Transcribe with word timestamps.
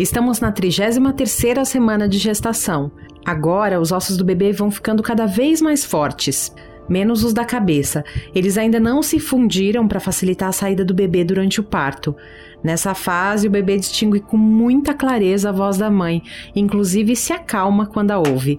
Estamos 0.00 0.40
na 0.40 0.50
33ª 0.50 1.62
semana 1.66 2.08
de 2.08 2.16
gestação. 2.16 2.90
Agora, 3.22 3.78
os 3.78 3.92
ossos 3.92 4.16
do 4.16 4.24
bebê 4.24 4.50
vão 4.50 4.70
ficando 4.70 5.02
cada 5.02 5.26
vez 5.26 5.60
mais 5.60 5.84
fortes, 5.84 6.54
menos 6.88 7.22
os 7.22 7.34
da 7.34 7.44
cabeça. 7.44 8.02
Eles 8.34 8.56
ainda 8.56 8.80
não 8.80 9.02
se 9.02 9.20
fundiram 9.20 9.86
para 9.86 10.00
facilitar 10.00 10.48
a 10.48 10.52
saída 10.52 10.86
do 10.86 10.94
bebê 10.94 11.22
durante 11.22 11.60
o 11.60 11.64
parto. 11.64 12.16
Nessa 12.64 12.94
fase, 12.94 13.46
o 13.46 13.50
bebê 13.50 13.76
distingue 13.76 14.20
com 14.20 14.38
muita 14.38 14.94
clareza 14.94 15.50
a 15.50 15.52
voz 15.52 15.76
da 15.76 15.90
mãe, 15.90 16.22
inclusive 16.56 17.14
se 17.14 17.34
acalma 17.34 17.84
quando 17.84 18.10
a 18.10 18.18
ouve. 18.18 18.58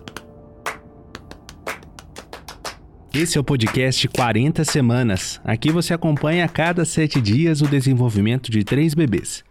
Esse 3.14 3.38
é 3.38 3.42
o 3.42 3.44
podcast 3.44 4.08
40 4.08 4.64
Semanas. 4.64 5.42
Aqui 5.44 5.70
você 5.70 5.94
acompanha 5.94 6.46
a 6.46 6.48
cada 6.48 6.86
sete 6.86 7.20
dias 7.20 7.62
o 7.62 7.68
desenvolvimento 7.68 8.50
de 8.50 8.64
três 8.64 8.94
bebês. 8.94 9.44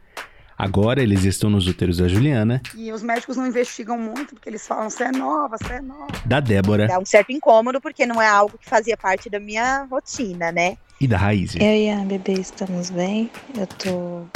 Agora 0.57 1.03
eles 1.03 1.25
estão 1.25 1.51
nos 1.51 1.67
úteros 1.67 1.99
da 1.99 2.09
Juliana. 2.09 2.63
E 2.75 2.91
os 2.91 3.03
médicos 3.03 3.37
não 3.37 3.47
investigam 3.47 3.99
muito, 3.99 4.35
porque 4.35 4.49
eles 4.49 4.67
falam, 4.67 4.89
você 4.89 5.05
é 5.05 5.13
nova, 5.13 5.59
você 5.59 5.75
é 5.75 5.81
nova. 5.83 6.07
Da 6.25 6.41
Débora. 6.41 6.87
Dá 6.87 6.99
um 6.99 7.05
certo 7.05 7.33
incômodo, 7.33 7.83
porque 7.83 8.07
não 8.07 8.21
é 8.21 8.27
algo 8.27 8.57
que 8.57 8.69
fazia 8.69 8.97
parte 8.97 9.29
da 9.29 9.39
minha 9.39 9.85
rotina, 9.91 10.51
né? 10.51 10.79
E 10.99 11.07
da 11.07 11.19
Raiz. 11.19 11.55
Eu 11.57 11.63
e 11.63 11.91
a 11.91 11.99
bebê 11.99 12.33
estamos 12.33 12.89
bem. 12.89 13.31
Eu 13.55 13.67
tô. 13.67 14.27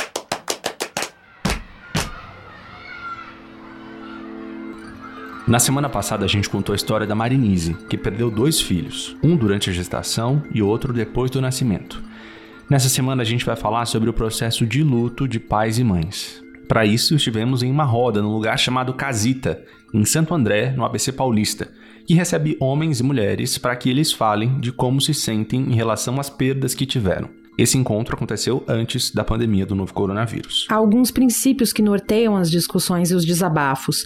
Na 5.47 5.59
semana 5.59 5.91
passada 5.91 6.25
a 6.25 6.29
gente 6.29 6.49
contou 6.49 6.73
a 6.73 6.77
história 6.77 7.07
da 7.07 7.15
Marinise, 7.15 7.75
que 7.91 7.99
perdeu 7.99 8.31
dois 8.31 8.63
filhos, 8.63 9.15
um 9.23 9.37
durante 9.37 9.69
a 9.69 9.73
gestação 9.75 10.43
e 10.55 10.63
outro 10.63 10.91
depois 10.91 11.31
do 11.31 11.39
nascimento. 11.39 12.03
Nessa 12.71 12.89
semana 12.89 13.21
a 13.21 13.27
gente 13.27 13.45
vai 13.45 13.55
falar 13.55 13.85
sobre 13.85 14.09
o 14.09 14.13
processo 14.15 14.67
de 14.67 14.83
luto 14.83 15.29
de 15.29 15.39
pais 15.39 15.79
e 15.79 15.85
mães. 15.85 16.43
Para 16.67 16.87
isso, 16.87 17.15
estivemos 17.15 17.63
em 17.63 17.71
uma 17.71 17.85
roda 17.85 18.23
num 18.23 18.33
lugar 18.33 18.59
chamado 18.59 18.95
Casita, 18.95 19.63
em 19.93 20.03
Santo 20.07 20.35
André, 20.35 20.73
no 20.75 20.83
ABC 20.83 21.13
Paulista, 21.13 21.71
que 22.07 22.15
recebe 22.15 22.57
homens 22.59 23.01
e 23.01 23.03
mulheres 23.03 23.59
para 23.59 23.77
que 23.77 23.91
eles 23.91 24.15
falem 24.15 24.59
de 24.61 24.73
como 24.73 24.99
se 24.99 25.13
sentem 25.13 25.61
em 25.61 25.75
relação 25.75 26.19
às 26.19 26.31
perdas 26.31 26.75
que 26.75 26.87
tiveram. 26.87 27.29
Esse 27.59 27.77
encontro 27.77 28.17
aconteceu 28.17 28.65
antes 28.67 29.13
da 29.13 29.23
pandemia 29.23 29.67
do 29.67 29.75
novo 29.75 29.93
coronavírus. 29.93 30.67
Há 30.71 30.75
alguns 30.75 31.11
princípios 31.11 31.73
que 31.73 31.83
norteiam 31.83 32.35
as 32.35 32.51
discussões 32.51 33.11
e 33.11 33.15
os 33.15 33.25
desabafos. 33.25 34.05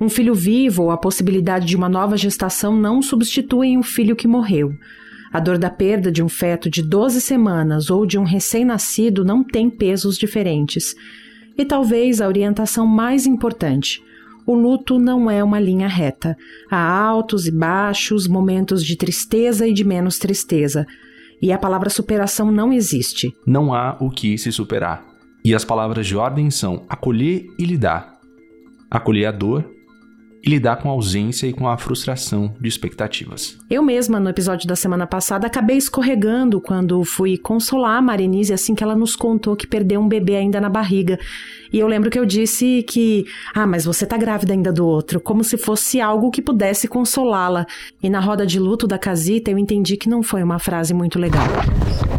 Um 0.00 0.08
filho 0.08 0.34
vivo 0.34 0.84
ou 0.84 0.90
a 0.90 0.96
possibilidade 0.96 1.66
de 1.66 1.76
uma 1.76 1.88
nova 1.88 2.16
gestação 2.16 2.74
não 2.74 3.02
substituem 3.02 3.76
um 3.76 3.82
filho 3.82 4.16
que 4.16 4.26
morreu. 4.26 4.72
A 5.30 5.38
dor 5.38 5.58
da 5.58 5.68
perda 5.68 6.10
de 6.10 6.22
um 6.22 6.28
feto 6.28 6.70
de 6.70 6.82
12 6.82 7.20
semanas 7.20 7.90
ou 7.90 8.06
de 8.06 8.18
um 8.18 8.24
recém-nascido 8.24 9.24
não 9.24 9.44
tem 9.44 9.68
pesos 9.68 10.16
diferentes. 10.16 10.94
E 11.56 11.64
talvez 11.66 12.20
a 12.20 12.26
orientação 12.26 12.86
mais 12.86 13.26
importante: 13.26 14.02
o 14.46 14.54
luto 14.54 14.98
não 14.98 15.30
é 15.30 15.44
uma 15.44 15.60
linha 15.60 15.86
reta. 15.86 16.34
Há 16.70 16.98
altos 16.98 17.46
e 17.46 17.52
baixos, 17.52 18.26
momentos 18.26 18.84
de 18.84 18.96
tristeza 18.96 19.68
e 19.68 19.72
de 19.72 19.84
menos 19.84 20.18
tristeza. 20.18 20.86
E 21.42 21.52
a 21.52 21.58
palavra 21.58 21.90
superação 21.90 22.50
não 22.50 22.72
existe. 22.72 23.32
Não 23.46 23.72
há 23.72 23.96
o 24.00 24.10
que 24.10 24.36
se 24.38 24.50
superar. 24.50 25.04
E 25.44 25.54
as 25.54 25.64
palavras 25.64 26.06
de 26.06 26.16
ordem 26.16 26.50
são 26.50 26.84
acolher 26.88 27.46
e 27.58 27.64
lidar. 27.64 28.18
Acolher 28.90 29.26
a 29.26 29.32
dor 29.32 29.64
e 30.42 30.48
lidar 30.48 30.76
com 30.76 30.88
a 30.88 30.92
ausência 30.92 31.46
e 31.46 31.52
com 31.52 31.68
a 31.68 31.76
frustração 31.76 32.54
de 32.60 32.68
expectativas. 32.68 33.58
Eu 33.68 33.82
mesma, 33.82 34.18
no 34.18 34.28
episódio 34.28 34.66
da 34.66 34.74
semana 34.74 35.06
passada, 35.06 35.46
acabei 35.46 35.76
escorregando 35.76 36.60
quando 36.60 37.04
fui 37.04 37.36
consolar 37.36 37.98
a 37.98 38.02
Marinise 38.02 38.52
assim 38.52 38.74
que 38.74 38.82
ela 38.82 38.96
nos 38.96 39.14
contou 39.14 39.54
que 39.54 39.66
perdeu 39.66 40.00
um 40.00 40.08
bebê 40.08 40.36
ainda 40.36 40.60
na 40.60 40.68
barriga. 40.68 41.18
E 41.72 41.78
eu 41.78 41.86
lembro 41.86 42.10
que 42.10 42.18
eu 42.18 42.26
disse 42.26 42.82
que, 42.88 43.24
ah, 43.54 43.66
mas 43.66 43.84
você 43.84 44.04
tá 44.04 44.16
grávida 44.16 44.52
ainda 44.52 44.72
do 44.72 44.86
outro, 44.86 45.20
como 45.20 45.44
se 45.44 45.56
fosse 45.56 46.00
algo 46.00 46.30
que 46.30 46.42
pudesse 46.42 46.88
consolá-la. 46.88 47.66
E 48.02 48.08
na 48.08 48.18
roda 48.18 48.46
de 48.46 48.58
luto 48.58 48.86
da 48.86 48.98
casita 48.98 49.50
eu 49.50 49.58
entendi 49.58 49.96
que 49.96 50.08
não 50.08 50.22
foi 50.22 50.42
uma 50.42 50.58
frase 50.58 50.94
muito 50.94 51.18
legal. 51.18 51.46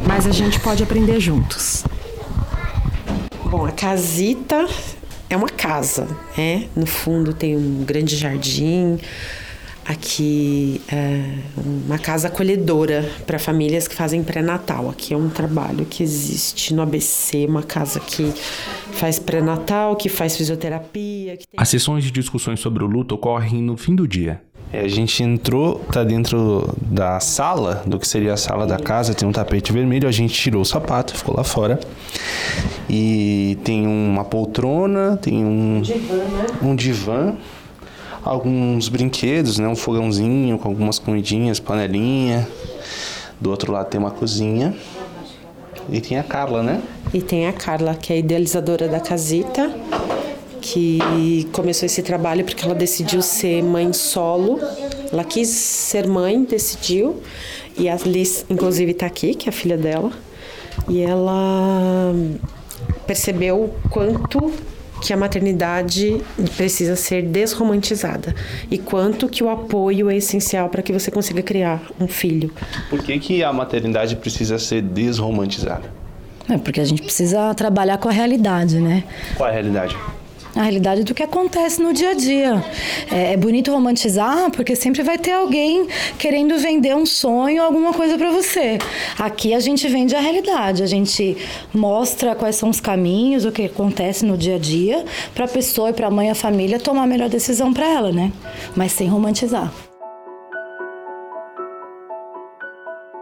Mas 0.08 0.28
a 0.28 0.32
gente 0.32 0.60
pode 0.60 0.84
aprender 0.84 1.20
juntos. 1.20 1.84
Bom, 3.50 3.66
a 3.66 3.72
casita 3.72 4.66
é 5.34 5.38
uma 5.38 5.50
casa, 5.50 6.08
né? 6.38 6.68
No 6.76 6.86
fundo 6.86 7.34
tem 7.34 7.56
um 7.56 7.84
grande 7.86 8.16
jardim. 8.16 9.00
Aqui 9.86 10.80
é 10.88 11.38
uma 11.58 11.98
casa 11.98 12.28
acolhedora 12.28 13.10
para 13.26 13.40
famílias 13.40 13.88
que 13.88 13.96
fazem 13.96 14.24
pré-natal. 14.24 14.90
Aqui 14.90 15.14
é 15.14 15.18
um 15.18 15.30
trabalho 15.30 15.86
que 15.86 16.04
existe 16.04 16.74
no 16.74 16.82
ABC, 16.82 17.46
uma 17.48 17.64
casa 17.64 18.00
que 18.00 18.32
faz 18.94 19.18
pré-natal, 19.18 19.96
que 19.96 20.08
faz 20.08 20.38
fisioterapia. 20.38 21.38
Que 21.38 21.48
tem... 21.48 21.58
As 21.58 21.70
sessões 21.70 22.04
de 22.04 22.12
discussões 22.12 22.60
sobre 22.60 22.84
o 22.84 22.88
luto 22.88 23.16
ocorrem 23.16 23.62
no 23.62 23.76
fim 23.76 23.96
do 23.96 24.08
dia. 24.08 24.42
É, 24.74 24.82
a 24.82 24.88
gente 24.88 25.22
entrou, 25.22 25.80
tá 25.92 26.04
dentro 26.04 26.74
da 26.82 27.20
sala, 27.20 27.84
do 27.86 28.00
que 28.00 28.08
seria 28.08 28.34
a 28.34 28.38
sala 28.38 28.66
da 28.66 28.78
casa, 28.78 29.14
tem 29.14 29.28
um 29.28 29.32
tapete 29.32 29.74
vermelho, 29.74 30.08
a 30.08 30.12
gente 30.12 30.34
tirou 30.34 30.62
o 30.62 30.66
sapato, 30.66 31.14
ficou 31.14 31.36
lá 31.36 31.44
fora. 31.44 31.80
E 32.90 33.58
tem 33.64 33.86
uma 33.86 34.24
poltrona, 34.24 35.18
tem 35.22 35.44
um 35.44 35.82
divã, 35.82 36.16
né? 36.16 36.46
um 36.62 36.76
divã 36.76 37.36
alguns 38.24 38.88
brinquedos, 38.88 39.58
né? 39.58 39.68
Um 39.68 39.76
fogãozinho 39.76 40.58
com 40.58 40.70
algumas 40.70 41.00
comidinhas, 41.00 41.60
panelinha. 41.60 42.48
Do 43.40 43.50
outro 43.50 43.72
lado 43.72 43.88
tem 43.88 44.00
uma 44.00 44.12
cozinha. 44.12 44.76
E 45.90 46.00
tem 46.00 46.18
a 46.18 46.24
Carla, 46.24 46.62
né? 46.62 46.82
E 47.14 47.22
tem 47.22 47.48
a 47.48 47.54
Carla, 47.54 47.96
que 47.96 48.14
é 48.14 48.16
a 48.16 48.20
idealizadora 48.20 48.88
da 48.88 49.00
casita 49.00 49.74
que 50.62 51.48
começou 51.52 51.86
esse 51.86 52.04
trabalho 52.04 52.46
porque 52.46 52.64
ela 52.64 52.76
decidiu 52.76 53.22
ser 53.22 53.64
mãe 53.64 53.92
solo. 53.92 54.60
Ela 55.12 55.24
quis 55.24 55.50
ser 55.50 56.08
mãe, 56.08 56.44
decidiu. 56.44 57.22
E 57.78 57.90
a 57.90 57.96
Liz, 58.06 58.46
inclusive, 58.50 58.92
está 58.92 59.08
aqui, 59.08 59.34
que 59.34 59.48
é 59.48 59.50
a 59.50 59.54
filha 59.54 59.78
dela. 59.78 60.12
E 60.88 61.02
ela 61.02 62.14
percebeu 63.06 63.74
quanto 63.90 64.52
que 65.02 65.12
a 65.12 65.18
maternidade 65.18 66.22
precisa 66.56 66.96
ser 66.96 67.24
desromantizada 67.24 68.36
e 68.70 68.78
quanto 68.78 69.28
que 69.28 69.44
o 69.44 69.50
apoio 69.50 70.12
é 70.12 70.16
essencial 70.16 70.70
para 70.70 70.84
que 70.84 70.94
você 70.94 71.10
consiga 71.10 71.42
criar 71.42 71.82
um 72.00 72.08
filho. 72.08 72.54
Por 72.88 73.02
que, 73.04 73.18
que 73.18 73.44
a 73.44 73.52
maternidade 73.52 74.16
precisa 74.16 74.60
ser 74.60 74.84
desromantizada? 74.84 75.92
É 76.48 76.58
porque 76.58 76.80
a 76.80 76.86
gente 76.86 77.02
precisa 77.02 77.54
trabalhar 77.56 77.98
com 77.98 78.10
a 78.10 78.12
realidade, 78.12 78.80
né? 78.80 79.04
Qual 79.36 79.48
é 79.48 79.52
a 79.52 79.54
realidade? 79.54 79.98
A 80.56 80.62
realidade 80.62 81.04
do 81.04 81.14
que 81.14 81.24
acontece 81.24 81.82
no 81.82 81.94
dia 81.94 82.12
a 82.12 82.14
dia. 82.14 82.64
É, 83.12 83.34
é, 83.34 83.38
bonito 83.38 83.72
romantizar 83.72 84.52
porque 84.52 84.76
sempre 84.76 85.04
vai 85.04 85.18
ter 85.18 85.32
alguém 85.32 85.88
querendo 86.18 86.58
vender 86.58 86.96
um 86.96 87.06
sonho, 87.06 87.64
alguma 87.64 87.94
coisa 87.94 88.18
para 88.18 88.32
você. 88.32 88.78
Aqui 89.18 89.54
a 89.54 89.60
gente 89.60 89.88
vende 89.88 90.16
a 90.16 90.20
realidade, 90.20 90.84
a 90.84 90.88
gente 90.88 91.38
mostra 91.74 92.36
quais 92.36 92.56
são 92.56 92.70
os 92.70 92.80
caminhos, 92.80 93.46
o 93.46 93.52
que 93.52 93.66
acontece 93.66 94.26
no 94.26 94.38
dia 94.38 94.56
a 94.56 94.60
dia, 94.60 95.06
para 95.34 95.46
a 95.46 95.48
pessoa 95.48 95.90
e 95.90 95.94
para 95.94 96.08
a 96.08 96.12
mãe 96.12 96.28
e 96.28 96.32
a 96.32 96.36
família 96.36 96.80
tomar 96.80 97.04
a 97.04 97.08
melhor 97.08 97.30
decisão 97.30 97.74
para 97.74 97.88
ela, 97.88 98.12
né? 98.12 98.32
Mas 98.76 98.92
sem 98.92 99.08
romantizar. 99.08 99.72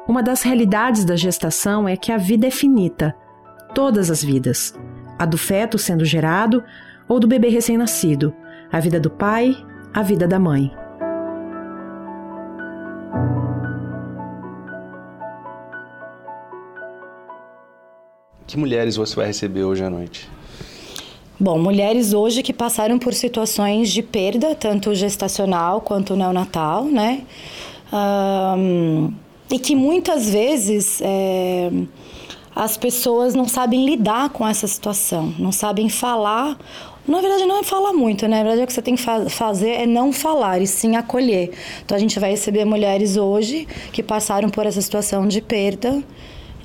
Uma 0.07 0.23
das 0.23 0.41
realidades 0.41 1.06
da 1.06 1.16
gestação 1.16 1.88
é 1.88 1.95
que 1.95 2.12
a 2.12 2.18
vida 2.18 2.47
é 2.47 2.51
finita. 2.51 3.16
Todas 3.75 4.09
as 4.09 4.23
vidas. 4.23 4.73
A 5.19 5.25
do 5.25 5.38
feto 5.38 5.78
sendo 5.78 6.03
gerado, 6.03 6.63
ou 7.09 7.20
do 7.20 7.28
bebê 7.28 7.50
recém-nascido, 7.50 8.31
a 8.72 8.80
vida 8.80 9.00
do 9.00 9.09
pai, 9.09 9.58
a 9.92 10.03
vida 10.03 10.28
da 10.28 10.40
mãe. 10.40 10.72
Que 18.46 18.58
mulheres 18.58 18.96
você 18.96 19.16
vai 19.16 19.28
receber 19.28 19.64
hoje 19.64 19.83
à 19.83 19.89
noite? 19.89 20.30
Bom, 21.39 21.57
mulheres 21.57 22.13
hoje 22.13 22.44
que 22.44 22.51
passaram 22.51 23.00
por 23.00 23.13
situações 23.13 23.89
de 23.89 24.04
perda, 24.04 24.54
tanto 24.54 24.94
gestacional 24.94 25.81
quanto 25.81 26.16
neonatal, 26.16 26.83
né? 26.83 27.24
Um, 27.94 29.13
e 29.50 29.57
que 29.57 29.75
muitas 29.75 30.30
vezes 30.30 31.01
é, 31.01 31.72
as 32.56 32.75
pessoas 32.75 33.33
não 33.33 33.48
sabem 33.48 33.86
lidar 33.86 34.31
com 34.31 34.45
essa 34.48 34.68
situação, 34.68 35.33
não 35.39 35.51
sabem 35.51 35.88
falar 35.88 36.57
na 37.07 37.22
verdade, 37.22 37.46
não 37.46 37.60
é 37.60 37.63
falar 37.63 37.94
muito, 37.94 38.28
né? 38.28 38.38
Na 38.38 38.44
verdade, 38.44 38.63
o 38.63 38.68
que 38.68 38.74
você 38.74 38.81
tem 38.81 38.96
que 38.96 39.04
fazer 39.30 39.69
é 39.69 39.86
não 39.86 40.13
falar 40.13 40.60
e 40.60 40.68
sim 40.68 40.96
acolher. 40.96 41.51
Então, 41.84 41.96
a 41.98 42.00
gente 42.00 42.19
vai 42.19 42.31
receber 42.31 42.66
mulheres 42.66 43.18
hoje 43.18 43.68
que 43.92 44.04
passaram 44.04 44.50
por 44.50 44.66
essa 44.66 44.81
situação 44.81 45.28
de 45.28 45.42
perda 45.42 46.04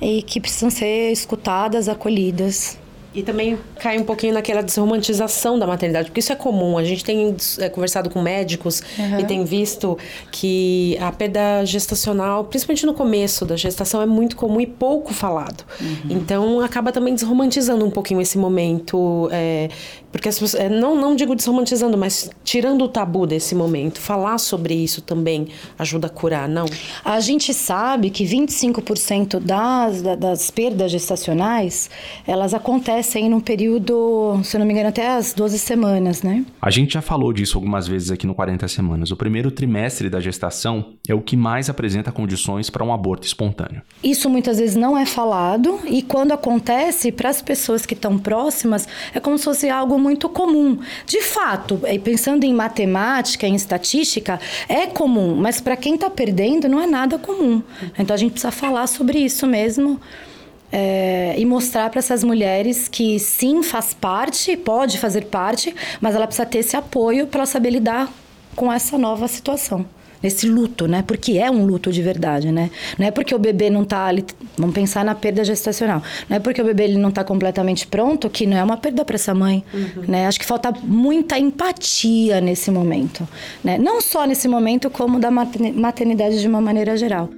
e 0.00 0.22
que 0.22 0.40
precisam 0.40 0.70
ser 0.70 1.12
escutadas, 1.12 1.88
acolhidas. 1.88 2.78
E 3.14 3.22
também 3.22 3.56
cai 3.78 3.96
um 3.96 4.02
pouquinho 4.02 4.34
naquela 4.34 4.60
desromantização 4.60 5.56
da 5.56 5.66
maternidade, 5.68 6.08
porque 6.08 6.18
isso 6.18 6.32
é 6.32 6.36
comum. 6.36 6.76
A 6.76 6.82
gente 6.82 7.04
tem 7.04 7.36
é, 7.60 7.68
conversado 7.68 8.10
com 8.10 8.20
médicos 8.20 8.82
uhum. 8.98 9.20
e 9.20 9.24
tem 9.24 9.44
visto 9.44 9.96
que 10.32 10.98
a 11.00 11.12
perda 11.12 11.64
gestacional, 11.64 12.44
principalmente 12.44 12.84
no 12.84 12.92
começo 12.92 13.44
da 13.44 13.56
gestação, 13.56 14.02
é 14.02 14.06
muito 14.06 14.34
comum 14.34 14.60
e 14.60 14.66
pouco 14.66 15.14
falado. 15.14 15.64
Uhum. 15.80 15.96
Então 16.10 16.60
acaba 16.60 16.90
também 16.90 17.14
desromantizando 17.14 17.86
um 17.86 17.90
pouquinho 17.90 18.20
esse 18.20 18.36
momento. 18.36 19.28
É, 19.30 19.68
porque 20.14 20.28
as 20.28 20.38
pessoas, 20.38 20.62
é, 20.62 20.68
não, 20.68 20.94
não 20.94 21.16
digo 21.16 21.34
desromantizando, 21.34 21.98
mas 21.98 22.30
tirando 22.44 22.84
o 22.84 22.88
tabu 22.88 23.26
desse 23.26 23.52
momento. 23.52 24.00
Falar 24.00 24.38
sobre 24.38 24.72
isso 24.72 25.02
também 25.02 25.48
ajuda 25.76 26.06
a 26.06 26.10
curar, 26.10 26.48
não? 26.48 26.66
A 27.04 27.18
gente 27.18 27.52
sabe 27.52 28.10
que 28.10 28.24
25% 28.24 29.40
das, 29.40 30.02
das 30.02 30.50
perdas 30.52 30.92
gestacionais 30.92 31.90
elas 32.26 32.54
acontecem 32.54 32.84
acontecem 32.84 33.28
num 33.28 33.40
período, 33.40 34.40
se 34.44 34.58
não 34.58 34.66
me 34.66 34.72
engano, 34.72 34.88
até 34.88 35.16
as 35.16 35.32
12 35.32 35.58
semanas, 35.58 36.22
né? 36.22 36.44
A 36.60 36.70
gente 36.70 36.94
já 36.94 37.02
falou 37.02 37.32
disso 37.32 37.56
algumas 37.56 37.88
vezes 37.88 38.10
aqui 38.10 38.26
no 38.26 38.34
40 38.34 38.68
Semanas. 38.68 39.10
O 39.10 39.16
primeiro 39.16 39.50
trimestre 39.50 40.10
da 40.10 40.20
gestação 40.20 40.94
é 41.08 41.14
o 41.14 41.20
que 41.20 41.36
mais 41.36 41.70
apresenta 41.70 42.12
condições 42.12 42.70
para 42.70 42.84
um 42.84 42.92
aborto 42.92 43.26
espontâneo. 43.26 43.82
Isso 44.02 44.28
muitas 44.28 44.58
vezes 44.58 44.76
não 44.76 44.96
é 44.96 45.06
falado 45.06 45.80
e 45.86 46.02
quando 46.02 46.32
acontece, 46.32 47.10
para 47.10 47.30
as 47.30 47.40
pessoas 47.40 47.86
que 47.86 47.94
estão 47.94 48.18
próximas, 48.18 48.86
é 49.12 49.20
como 49.20 49.38
se 49.38 49.44
fosse 49.44 49.68
algo 49.68 49.98
muito 50.04 50.28
comum. 50.28 50.78
De 51.06 51.22
fato, 51.22 51.80
pensando 52.04 52.44
em 52.44 52.52
matemática, 52.52 53.46
em 53.46 53.54
estatística, 53.54 54.38
é 54.68 54.86
comum, 54.86 55.34
mas 55.34 55.60
para 55.60 55.76
quem 55.76 55.94
está 55.94 56.10
perdendo, 56.10 56.68
não 56.68 56.78
é 56.78 56.86
nada 56.86 57.18
comum. 57.18 57.62
Então 57.98 58.14
a 58.14 58.18
gente 58.18 58.32
precisa 58.32 58.52
falar 58.52 58.86
sobre 58.86 59.18
isso 59.18 59.46
mesmo 59.46 59.98
é, 60.70 61.34
e 61.38 61.46
mostrar 61.46 61.88
para 61.88 62.00
essas 62.00 62.22
mulheres 62.22 62.86
que 62.86 63.18
sim 63.18 63.62
faz 63.62 63.94
parte, 63.94 64.56
pode 64.56 64.98
fazer 64.98 65.24
parte, 65.24 65.74
mas 66.00 66.14
ela 66.14 66.26
precisa 66.26 66.44
ter 66.44 66.58
esse 66.58 66.76
apoio 66.76 67.26
para 67.26 67.46
saber 67.46 67.70
lidar 67.70 68.12
com 68.54 68.70
essa 68.70 68.98
nova 68.98 69.26
situação 69.26 69.86
nesse 70.24 70.48
luto, 70.48 70.88
né? 70.88 71.04
Porque 71.06 71.32
é 71.32 71.50
um 71.50 71.66
luto 71.66 71.92
de 71.92 72.00
verdade, 72.00 72.50
né? 72.50 72.70
Não 72.98 73.06
é 73.06 73.10
porque 73.10 73.34
o 73.34 73.38
bebê 73.38 73.68
não 73.68 73.82
está 73.82 74.06
ali, 74.06 74.24
vamos 74.56 74.74
pensar 74.74 75.04
na 75.04 75.14
perda 75.14 75.44
gestacional. 75.44 76.02
Não 76.30 76.38
é 76.38 76.40
porque 76.40 76.62
o 76.62 76.64
bebê 76.64 76.84
ele 76.84 76.96
não 76.96 77.10
está 77.10 77.22
completamente 77.22 77.86
pronto 77.86 78.30
que 78.30 78.46
não 78.46 78.56
é 78.56 78.64
uma 78.64 78.78
perda 78.78 79.04
para 79.04 79.16
essa 79.16 79.34
mãe, 79.34 79.62
uhum. 79.74 80.04
né? 80.08 80.26
Acho 80.26 80.40
que 80.40 80.46
falta 80.46 80.72
muita 80.82 81.38
empatia 81.38 82.40
nesse 82.40 82.70
momento, 82.70 83.28
né? 83.62 83.76
Não 83.76 84.00
só 84.00 84.26
nesse 84.26 84.48
momento 84.48 84.88
como 84.88 85.20
da 85.20 85.30
maternidade 85.30 86.40
de 86.40 86.48
uma 86.48 86.60
maneira 86.60 86.96
geral. 86.96 87.28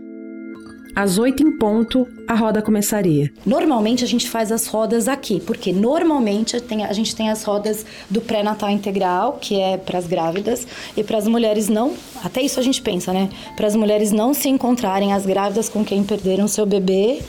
Às 0.96 1.18
oito 1.18 1.42
em 1.42 1.52
ponto, 1.52 2.08
a 2.26 2.34
roda 2.34 2.62
começaria. 2.62 3.30
Normalmente 3.44 4.02
a 4.02 4.06
gente 4.06 4.30
faz 4.30 4.50
as 4.50 4.66
rodas 4.66 5.08
aqui, 5.08 5.40
porque 5.40 5.70
normalmente 5.70 6.56
a 6.56 6.92
gente 6.94 7.14
tem 7.14 7.28
as 7.28 7.44
rodas 7.44 7.84
do 8.08 8.22
pré-natal 8.22 8.70
integral, 8.70 9.36
que 9.38 9.60
é 9.60 9.76
para 9.76 9.98
as 9.98 10.06
grávidas, 10.06 10.66
e 10.96 11.04
para 11.04 11.18
as 11.18 11.28
mulheres 11.28 11.68
não. 11.68 11.92
Até 12.24 12.40
isso 12.40 12.58
a 12.58 12.62
gente 12.62 12.80
pensa, 12.80 13.12
né? 13.12 13.28
Para 13.54 13.66
as 13.66 13.76
mulheres 13.76 14.10
não 14.10 14.32
se 14.32 14.48
encontrarem 14.48 15.12
as 15.12 15.26
grávidas 15.26 15.68
com 15.68 15.84
quem 15.84 16.02
perderam 16.02 16.48
seu 16.48 16.64
bebê 16.64 17.20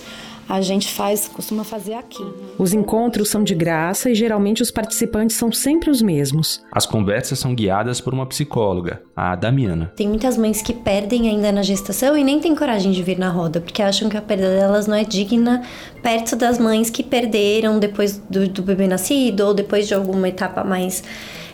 a 0.47 0.61
gente 0.61 0.91
faz, 0.93 1.27
costuma 1.27 1.63
fazer 1.63 1.93
aqui. 1.93 2.23
Os 2.57 2.73
encontros 2.73 3.29
são 3.29 3.43
de 3.43 3.53
graça 3.53 4.09
e 4.09 4.15
geralmente 4.15 4.61
os 4.61 4.71
participantes 4.71 5.35
são 5.35 5.51
sempre 5.51 5.89
os 5.89 6.01
mesmos. 6.01 6.63
As 6.71 6.85
conversas 6.85 7.39
são 7.39 7.53
guiadas 7.53 7.99
por 7.99 8.13
uma 8.13 8.25
psicóloga, 8.25 9.01
a 9.15 9.35
Damiana. 9.35 9.91
Tem 9.95 10.07
muitas 10.07 10.37
mães 10.37 10.61
que 10.61 10.73
perdem 10.73 11.29
ainda 11.29 11.51
na 11.51 11.61
gestação 11.61 12.17
e 12.17 12.23
nem 12.23 12.39
têm 12.39 12.55
coragem 12.55 12.91
de 12.91 13.03
vir 13.03 13.19
na 13.19 13.29
roda, 13.29 13.59
porque 13.59 13.81
acham 13.81 14.07
que 14.07 14.15
a 14.15 14.21
perda 14.21 14.49
delas 14.49 14.87
não 14.87 14.95
é 14.95 15.03
digna 15.03 15.63
perto 16.01 16.35
das 16.35 16.57
mães 16.57 16.89
que 16.89 17.03
perderam 17.03 17.79
depois 17.79 18.17
do, 18.29 18.47
do 18.47 18.61
bebê 18.61 18.87
nascido 18.87 19.41
ou 19.41 19.53
depois 19.53 19.87
de 19.87 19.93
alguma 19.93 20.29
etapa 20.29 20.63
mais. 20.63 21.03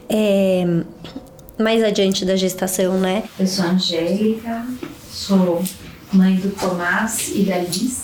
É, 0.10 0.84
mais 1.57 1.84
adiante 1.84 2.25
da 2.25 2.36
gestação, 2.36 3.00
né? 3.00 3.24
Eu 3.40 3.48
sou 3.48 3.66
a 3.66 3.69
Angélica, 3.69 4.66
sou 5.10 5.63
mãe 6.12 6.36
do 6.36 6.50
Tomás 6.50 7.31
e 7.34 7.44
da 7.44 7.57
Liz. 7.60 8.04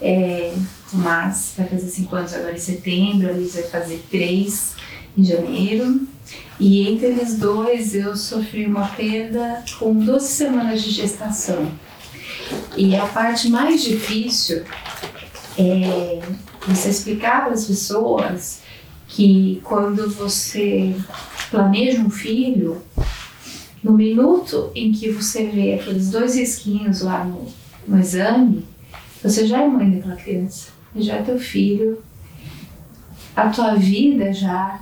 É, 0.00 0.54
Tomás 0.90 1.54
vai 1.56 1.66
fazer 1.66 1.88
5 1.88 2.16
anos 2.16 2.34
agora 2.34 2.54
em 2.54 2.58
setembro, 2.58 3.28
a 3.28 3.32
Liz 3.32 3.54
vai 3.54 3.64
fazer 3.64 4.04
3 4.10 4.74
em 5.16 5.24
janeiro. 5.24 6.06
E 6.58 6.88
entre 6.88 7.06
eles 7.08 7.38
dois 7.38 7.94
eu 7.94 8.16
sofri 8.16 8.66
uma 8.66 8.86
perda 8.86 9.64
com 9.78 9.94
12 9.94 10.26
semanas 10.26 10.82
de 10.82 10.90
gestação. 10.90 11.70
E 12.76 12.94
a 12.96 13.06
parte 13.06 13.48
mais 13.48 13.82
difícil 13.82 14.62
é 15.58 16.20
você 16.66 16.88
explicar 16.88 17.44
para 17.44 17.54
as 17.54 17.66
pessoas 17.66 18.60
que 19.08 19.60
quando 19.64 20.10
você 20.10 20.94
planeja 21.50 22.00
um 22.00 22.10
filho, 22.10 22.82
no 23.82 23.92
minuto 23.92 24.70
em 24.74 24.92
que 24.92 25.10
você 25.10 25.46
vê 25.46 25.74
aqueles 25.74 26.10
dois 26.10 26.36
risquinhos 26.36 27.02
lá 27.02 27.24
no, 27.24 27.46
no 27.86 28.00
exame, 28.00 28.64
você 29.24 29.46
já 29.46 29.62
é 29.62 29.66
mãe 29.66 29.90
daquela 29.90 30.16
criança, 30.16 30.68
já 30.94 31.14
é 31.14 31.22
teu 31.22 31.38
filho, 31.38 32.02
a 33.34 33.48
tua 33.48 33.74
vida 33.74 34.30
já 34.34 34.80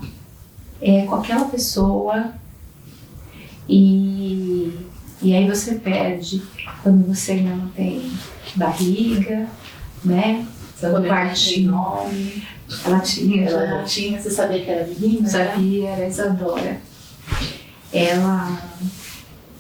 é 0.81 1.07
com 1.07 1.15
aquela 1.15 1.45
pessoa 1.45 2.33
e, 3.69 4.77
e 5.23 5.33
aí 5.33 5.49
você 5.49 5.77
perde 5.77 6.43
quando 6.83 7.07
você 7.07 7.33
ainda 7.33 7.55
não 7.55 7.69
tem 7.69 8.11
barriga, 8.57 9.47
né? 10.05 10.45
Quando 10.81 11.07
parte 11.07 11.63
nome. 11.63 12.43
Ela 12.85 12.99
tinha, 12.99 13.45
ela 13.45 13.67
já, 13.67 13.85
tinha, 13.85 14.21
você 14.21 14.31
sabia 14.31 14.65
que 14.65 14.71
era 14.71 14.87
menina? 14.89 15.29
Sabia, 15.29 15.91
era 15.91 16.09
Isadora. 16.09 16.81
Ela. 17.93 18.61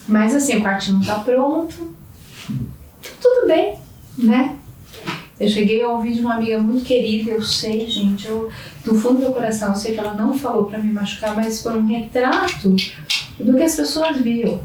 Mas 0.08 0.34
assim, 0.34 0.56
o 0.56 0.62
quartinho 0.62 0.98
não 0.98 1.04
tá 1.04 1.20
pronto. 1.20 1.94
Tudo 3.20 3.46
bem, 3.46 3.78
né? 4.18 4.58
Eu 5.40 5.48
cheguei 5.48 5.82
a 5.82 5.88
ouvir 5.88 6.14
de 6.14 6.20
uma 6.20 6.34
amiga 6.34 6.58
muito 6.58 6.84
querida, 6.84 7.32
eu 7.32 7.42
sei, 7.42 7.88
gente, 7.88 8.28
eu, 8.28 8.50
do 8.84 8.94
fundo 8.94 9.14
do 9.14 9.20
meu 9.20 9.32
coração, 9.32 9.70
eu 9.70 9.74
sei 9.74 9.94
que 9.94 10.00
ela 10.00 10.14
não 10.14 10.38
falou 10.38 10.66
para 10.66 10.78
me 10.78 10.92
machucar, 10.92 11.34
mas 11.34 11.62
foi 11.62 11.78
um 11.78 11.86
retrato 11.86 12.76
do 13.40 13.54
que 13.56 13.62
as 13.62 13.74
pessoas 13.74 14.18
viam. 14.18 14.60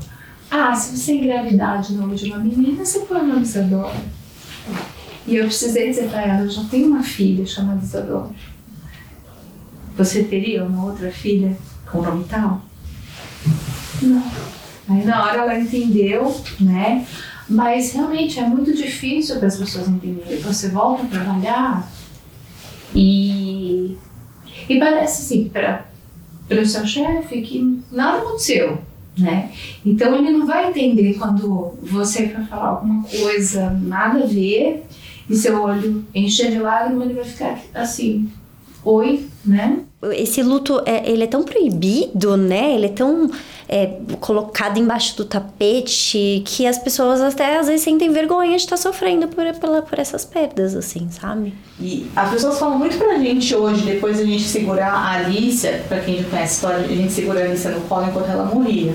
Ah, 0.51 0.75
se 0.75 0.95
você 0.95 1.13
engravidar 1.13 1.81
de 1.81 1.93
novo 1.93 2.15
de 2.15 2.31
uma 2.31 2.39
menina, 2.39 2.85
você 2.85 2.99
põe 2.99 3.21
o 3.21 3.27
nome 3.27 3.41
Isadora. 3.41 3.95
E 5.25 5.35
eu 5.35 5.45
precisei 5.45 5.89
dizer 5.89 6.09
para 6.09 6.21
ela, 6.21 6.43
eu 6.43 6.49
já 6.49 6.63
tenho 6.65 6.87
uma 6.87 7.03
filha 7.03 7.45
chamada 7.45 7.83
Isadora. 7.83 8.29
Você 9.97 10.23
teria 10.23 10.63
uma 10.63 10.85
outra 10.85 11.11
filha 11.11 11.57
com 11.91 12.01
nome 12.01 12.23
tal? 12.25 12.61
Não. 14.01 14.23
Aí 14.89 15.03
na 15.03 15.25
hora 15.25 15.39
ela 15.39 15.59
entendeu, 15.59 16.33
né? 16.59 17.05
Mas 17.49 17.93
realmente 17.93 18.39
é 18.39 18.47
muito 18.47 18.73
difícil 18.73 19.37
para 19.37 19.47
as 19.47 19.57
pessoas 19.57 19.87
entenderem. 19.87 20.39
Você 20.39 20.69
volta 20.69 21.03
a 21.03 21.07
trabalhar 21.07 21.91
e, 22.93 23.97
e 24.67 24.79
parece 24.79 25.21
assim, 25.21 25.49
para 25.49 25.85
o 26.49 26.65
seu 26.65 26.85
chefe 26.85 27.41
que 27.41 27.81
nada 27.91 28.17
aconteceu. 28.19 28.79
Né? 29.17 29.51
Então 29.83 30.13
ele 30.15 30.29
não 30.29 30.45
vai 30.45 30.69
entender 30.69 31.15
quando 31.15 31.75
você 31.81 32.29
for 32.29 32.45
falar 32.45 32.67
alguma 32.67 33.03
coisa 33.03 33.71
nada 33.71 34.23
a 34.23 34.27
ver 34.27 34.85
e 35.27 35.35
seu 35.35 35.59
olho 35.61 36.05
encher 36.13 36.51
de 36.51 36.59
lágrimas, 36.59 37.05
ele 37.05 37.15
vai 37.15 37.25
ficar 37.25 37.59
assim, 37.73 38.29
oi, 38.83 39.27
né? 39.43 39.79
Esse 40.11 40.43
luto, 40.43 40.79
é, 40.85 41.09
ele 41.09 41.23
é 41.23 41.27
tão 41.27 41.41
proibido, 41.41 42.37
né? 42.37 42.75
Ele 42.75 42.85
é 42.85 42.89
tão 42.89 43.31
é, 43.67 43.97
colocado 44.19 44.77
embaixo 44.77 45.17
do 45.17 45.25
tapete 45.25 46.43
que 46.45 46.67
as 46.67 46.77
pessoas 46.77 47.19
até 47.19 47.57
às 47.57 47.65
vezes 47.65 47.81
sentem 47.81 48.11
vergonha 48.11 48.51
de 48.51 48.57
estar 48.57 48.77
sofrendo 48.77 49.27
por, 49.27 49.43
por, 49.55 49.81
por 49.81 49.99
essas 49.99 50.23
perdas, 50.23 50.75
assim, 50.75 51.07
sabe? 51.09 51.51
E 51.79 52.05
as 52.15 52.29
pessoas 52.29 52.59
falam 52.59 52.77
muito 52.77 52.95
pra 52.95 53.17
gente 53.17 53.55
hoje, 53.55 53.83
depois 53.85 54.19
a 54.19 54.23
gente 54.23 54.43
segurar 54.43 54.93
a 54.93 55.11
Alicia, 55.13 55.83
pra 55.87 55.99
quem 55.99 56.17
já 56.17 56.29
conhece 56.29 56.37
a 56.37 56.55
história, 56.69 56.85
a 56.85 56.95
gente 56.95 57.11
segura 57.11 57.39
a 57.39 57.43
Alicia 57.45 57.71
no 57.71 57.81
colo 57.81 58.05
enquanto 58.05 58.29
ela 58.29 58.45
morria. 58.45 58.93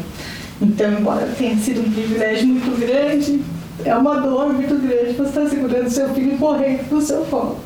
Então, 0.61 0.92
embora 0.92 1.26
tenha 1.37 1.56
sido 1.56 1.80
um 1.80 1.90
privilégio 1.90 2.47
muito 2.47 2.78
grande, 2.78 3.42
é 3.85 3.92
uma 3.97 4.21
dor 4.21 4.52
muito 4.52 4.76
grande 4.76 5.14
você 5.14 5.28
estar 5.28 5.49
segurando 5.49 5.90
seu 5.90 6.09
filho 6.14 6.38
morrendo 6.38 6.94
no 6.94 7.00
seu 7.00 7.25
colo. 7.25 7.59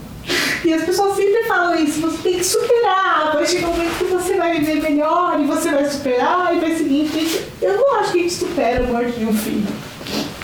E 0.66 0.74
as 0.74 0.82
pessoas 0.82 1.14
sempre 1.14 1.44
falam 1.44 1.76
isso, 1.76 2.00
você 2.00 2.18
tem 2.24 2.38
que 2.38 2.44
superar, 2.44 3.34
vai 3.34 3.46
chegar 3.46 3.68
um 3.68 3.70
momento 3.70 3.98
que 3.98 4.04
você 4.06 4.36
vai 4.36 4.58
viver 4.58 4.82
melhor 4.82 5.38
e 5.38 5.44
você 5.44 5.70
vai 5.70 5.88
superar 5.88 6.56
e 6.56 6.58
vai 6.58 6.74
seguir 6.74 7.02
em 7.02 7.08
frente. 7.08 7.46
Eu 7.62 7.76
não 7.76 8.00
acho 8.00 8.10
que 8.10 8.18
a 8.18 8.22
gente 8.22 8.34
supera 8.34 8.82
a 8.82 8.86
morte 8.88 9.12
de 9.12 9.26
um 9.26 9.32
filho. 9.32 9.64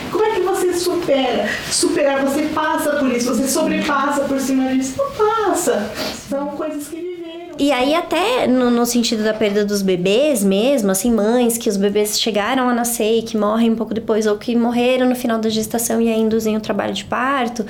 Como 0.09 0.23
é 0.23 0.29
que 0.29 0.39
você 0.39 0.73
supera? 0.75 1.49
Superar, 1.69 2.23
você 2.23 2.43
passa 2.53 2.91
por 2.91 3.11
isso, 3.11 3.35
você 3.35 3.49
sobrepassa 3.49 4.21
por 4.21 4.39
cima 4.39 4.73
disso. 4.73 4.93
Não 4.97 5.11
passa. 5.11 5.91
São 6.29 6.47
coisas 6.51 6.87
que. 6.87 7.12
E 7.59 7.71
aí, 7.71 7.93
até 7.93 8.47
no, 8.47 8.71
no, 8.71 8.85
sentido 8.85 9.23
da 9.23 9.33
perda 9.33 9.63
dos 9.63 9.83
bebês 9.83 10.43
mesmo, 10.43 10.89
assim, 10.89 11.11
mães 11.11 11.57
que 11.57 11.69
os 11.69 11.77
bebês 11.77 12.19
chegaram 12.19 12.67
a 12.67 12.73
nascer 12.73 13.19
e 13.19 13.21
que 13.21 13.37
morrem 13.37 13.71
um 13.71 13.75
pouco 13.75 13.93
depois, 13.93 14.25
ou 14.25 14.37
que 14.37 14.55
morreram 14.55 15.07
no 15.07 15.15
final 15.15 15.37
da 15.37 15.49
gestação 15.49 16.01
e 16.01 16.09
aí 16.09 16.19
induzem 16.19 16.57
o 16.57 16.59
trabalho 16.59 16.93
de 16.93 17.05
parto, 17.05 17.63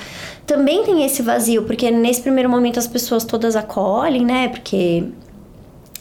também 0.47 0.83
tem 0.83 1.03
esse 1.03 1.21
vazio, 1.21 1.63
porque 1.63 1.91
nesse 1.91 2.21
primeiro 2.21 2.49
momento 2.49 2.79
as 2.79 2.87
pessoas 2.87 3.25
todas 3.25 3.55
acolhem, 3.57 4.25
né? 4.25 4.47
Porque 4.47 5.03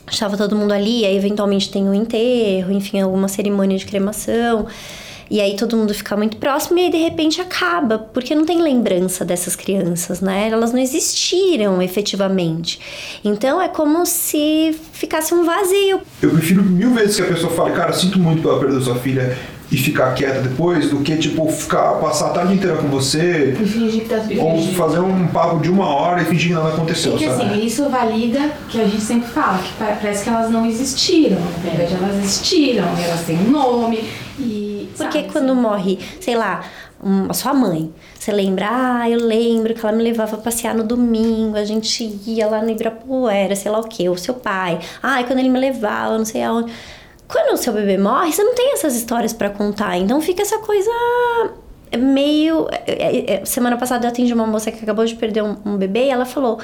estava 0.08 0.36
todo 0.36 0.54
mundo 0.54 0.72
ali, 0.72 1.04
aí 1.04 1.16
eventualmente 1.16 1.70
tem 1.70 1.82
o 1.84 1.90
um 1.90 1.94
enterro, 1.94 2.70
enfim, 2.70 3.00
alguma 3.00 3.26
cerimônia 3.26 3.76
de 3.76 3.86
cremação. 3.86 4.66
E 5.32 5.40
aí 5.40 5.56
todo 5.56 5.78
mundo 5.78 5.94
fica 5.94 6.14
muito 6.14 6.36
próximo 6.36 6.78
e 6.78 6.82
aí 6.82 6.90
de 6.90 6.98
repente 6.98 7.40
acaba, 7.40 7.98
porque 7.98 8.34
não 8.34 8.44
tem 8.44 8.60
lembrança 8.60 9.24
dessas 9.24 9.56
crianças, 9.56 10.20
né? 10.20 10.50
Elas 10.50 10.74
não 10.74 10.78
existiram 10.78 11.80
efetivamente. 11.80 12.78
Então 13.24 13.58
é 13.58 13.66
como 13.66 14.04
se 14.04 14.78
ficasse 14.92 15.32
um 15.32 15.42
vazio. 15.42 16.02
Eu 16.20 16.28
prefiro 16.32 16.62
mil 16.62 16.90
vezes 16.92 17.16
que 17.16 17.22
a 17.22 17.26
pessoa 17.28 17.50
fale, 17.50 17.74
cara, 17.74 17.94
sinto 17.94 18.18
muito 18.18 18.42
pela 18.42 18.60
perda 18.60 18.74
da 18.74 18.84
sua 18.84 18.96
filha 18.96 19.34
e 19.70 19.76
ficar 19.78 20.12
quieta 20.12 20.42
depois 20.42 20.90
do 20.90 20.98
que, 20.98 21.16
tipo, 21.16 21.50
ficar, 21.50 21.92
passar 21.94 22.26
a 22.26 22.30
tarde 22.34 22.52
inteira 22.52 22.76
com 22.76 22.88
você 22.88 23.56
e 23.58 23.66
fingir 23.66 24.02
que 24.02 24.08
tá 24.10 24.22
ou 24.38 24.60
fazer 24.74 24.98
um 24.98 25.28
papo 25.28 25.60
de 25.62 25.70
uma 25.70 25.86
hora 25.86 26.20
e 26.20 26.26
fingir 26.26 26.48
que 26.48 26.54
nada 26.54 26.68
aconteceu, 26.68 27.12
Porque 27.12 27.26
sabe? 27.26 27.44
assim, 27.44 27.64
isso 27.64 27.88
valida 27.88 28.52
que 28.68 28.78
a 28.78 28.84
gente 28.84 29.00
sempre 29.00 29.30
fala, 29.30 29.56
que 29.56 29.72
parece 29.78 30.24
que 30.24 30.28
elas 30.28 30.50
não 30.50 30.66
existiram. 30.66 31.38
Na 31.40 31.70
verdade, 31.70 31.94
elas 31.94 32.22
existiram, 32.22 32.84
elas 33.02 33.22
têm 33.22 33.38
um 33.38 33.50
nome. 33.50 34.04
Porque 34.96 35.20
sabe, 35.20 35.32
quando 35.32 35.54
morre, 35.54 35.98
sei 36.20 36.36
lá, 36.36 36.64
a 37.28 37.34
sua 37.34 37.52
mãe, 37.52 37.92
você 38.18 38.30
lembra, 38.30 38.68
ah, 38.70 39.10
eu 39.10 39.18
lembro 39.18 39.74
que 39.74 39.84
ela 39.84 39.96
me 39.96 40.02
levava 40.02 40.36
a 40.36 40.38
passear 40.38 40.74
no 40.74 40.84
domingo, 40.84 41.56
a 41.56 41.64
gente 41.64 42.20
ia 42.26 42.46
lá 42.46 42.62
no 42.62 42.70
Ibirapuera, 42.70 43.56
sei 43.56 43.70
lá 43.70 43.80
o 43.80 43.84
que, 43.84 44.08
o 44.08 44.16
seu 44.16 44.34
pai, 44.34 44.78
ah, 45.02 45.22
quando 45.24 45.40
ele 45.40 45.48
me 45.48 45.58
levava, 45.58 46.16
não 46.16 46.24
sei 46.24 46.42
aonde 46.42 46.72
quando 47.32 47.54
o 47.54 47.56
seu 47.56 47.72
bebê 47.72 47.96
morre, 47.96 48.30
você 48.30 48.44
não 48.44 48.54
tem 48.54 48.74
essas 48.74 48.94
histórias 48.94 49.32
para 49.32 49.48
contar. 49.48 49.96
Então 49.96 50.20
fica 50.20 50.42
essa 50.42 50.58
coisa 50.58 50.90
meio. 51.98 52.68
É, 52.86 52.92
é, 52.92 53.34
é, 53.34 53.44
semana 53.44 53.76
passada 53.78 54.06
eu 54.06 54.10
atendi 54.10 54.32
uma 54.34 54.46
moça 54.46 54.70
que 54.70 54.82
acabou 54.82 55.04
de 55.04 55.14
perder 55.14 55.42
um, 55.42 55.56
um 55.64 55.76
bebê 55.78 56.06
e 56.06 56.10
ela 56.10 56.26
falou: 56.26 56.60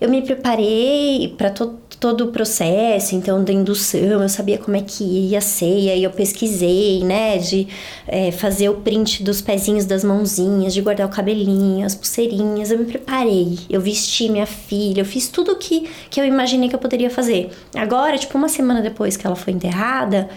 Eu 0.00 0.08
me 0.08 0.22
preparei 0.22 1.34
para 1.36 1.50
todo 1.50 1.78
todo 2.00 2.26
o 2.26 2.28
processo, 2.28 3.16
então, 3.16 3.42
da 3.42 3.52
indução, 3.52 4.00
eu 4.00 4.28
sabia 4.28 4.56
como 4.58 4.76
é 4.76 4.80
que 4.80 5.02
ia 5.02 5.40
ser, 5.40 5.78
e 5.78 5.90
aí 5.90 6.04
eu 6.04 6.10
pesquisei, 6.10 7.02
né, 7.02 7.38
de 7.38 7.66
é, 8.06 8.30
fazer 8.30 8.68
o 8.68 8.74
print 8.74 9.22
dos 9.22 9.40
pezinhos 9.40 9.84
das 9.84 10.04
mãozinhas, 10.04 10.72
de 10.72 10.80
guardar 10.80 11.06
o 11.06 11.10
cabelinho, 11.10 11.84
as 11.84 11.94
pulseirinhas, 11.94 12.70
eu 12.70 12.78
me 12.78 12.84
preparei, 12.84 13.58
eu 13.68 13.80
vesti 13.80 14.28
minha 14.28 14.46
filha, 14.46 15.00
eu 15.00 15.04
fiz 15.04 15.28
tudo 15.28 15.56
que, 15.56 15.88
que 16.08 16.20
eu 16.20 16.24
imaginei 16.24 16.68
que 16.68 16.74
eu 16.74 16.80
poderia 16.80 17.10
fazer. 17.10 17.50
Agora, 17.74 18.16
tipo, 18.16 18.38
uma 18.38 18.48
semana 18.48 18.80
depois 18.80 19.16
que 19.16 19.26
ela 19.26 19.36
foi 19.36 19.52
enterrada, 19.52 20.28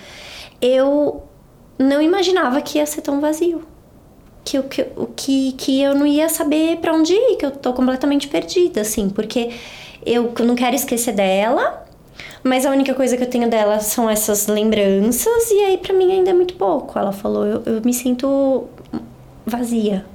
eu 0.60 1.24
não 1.78 2.02
imaginava 2.02 2.62
que 2.62 2.80
ia 2.80 2.86
ser 2.86 3.02
tão 3.02 3.22
vazio. 3.22 3.62
Que, 4.44 4.60
que, 4.64 4.86
que, 5.16 5.52
que 5.52 5.82
eu 5.84 5.94
não 5.94 6.08
ia 6.08 6.28
saber 6.28 6.78
para 6.78 6.92
onde 6.94 7.14
ir, 7.14 7.36
que 7.36 7.46
eu 7.46 7.52
tô 7.52 7.74
completamente 7.74 8.28
perdida, 8.28 8.82
assim, 8.82 9.08
porque 9.08 9.52
eu 10.06 10.34
não 10.40 10.56
quero 10.56 10.76
esquecer 10.76 11.14
dela, 11.14 11.86
mas 12.44 12.66
a 12.66 12.72
única 12.72 12.94
coisa 12.94 13.16
que 13.16 13.24
eu 13.24 13.30
tenho 13.30 13.50
dela 13.50 13.80
são 13.80 14.10
essas 14.10 14.48
lembranças, 14.48 15.52
e 15.52 15.64
aí 15.64 15.78
para 15.78 15.94
mim 15.94 16.12
ainda 16.12 16.32
é 16.32 16.34
muito 16.34 16.56
pouco. 16.56 16.98
Ela 16.98 17.12
falou, 17.12 17.46
eu, 17.46 17.64
eu 17.66 17.82
me 17.84 17.94
sinto 17.94 18.66
vazia. 19.46 20.06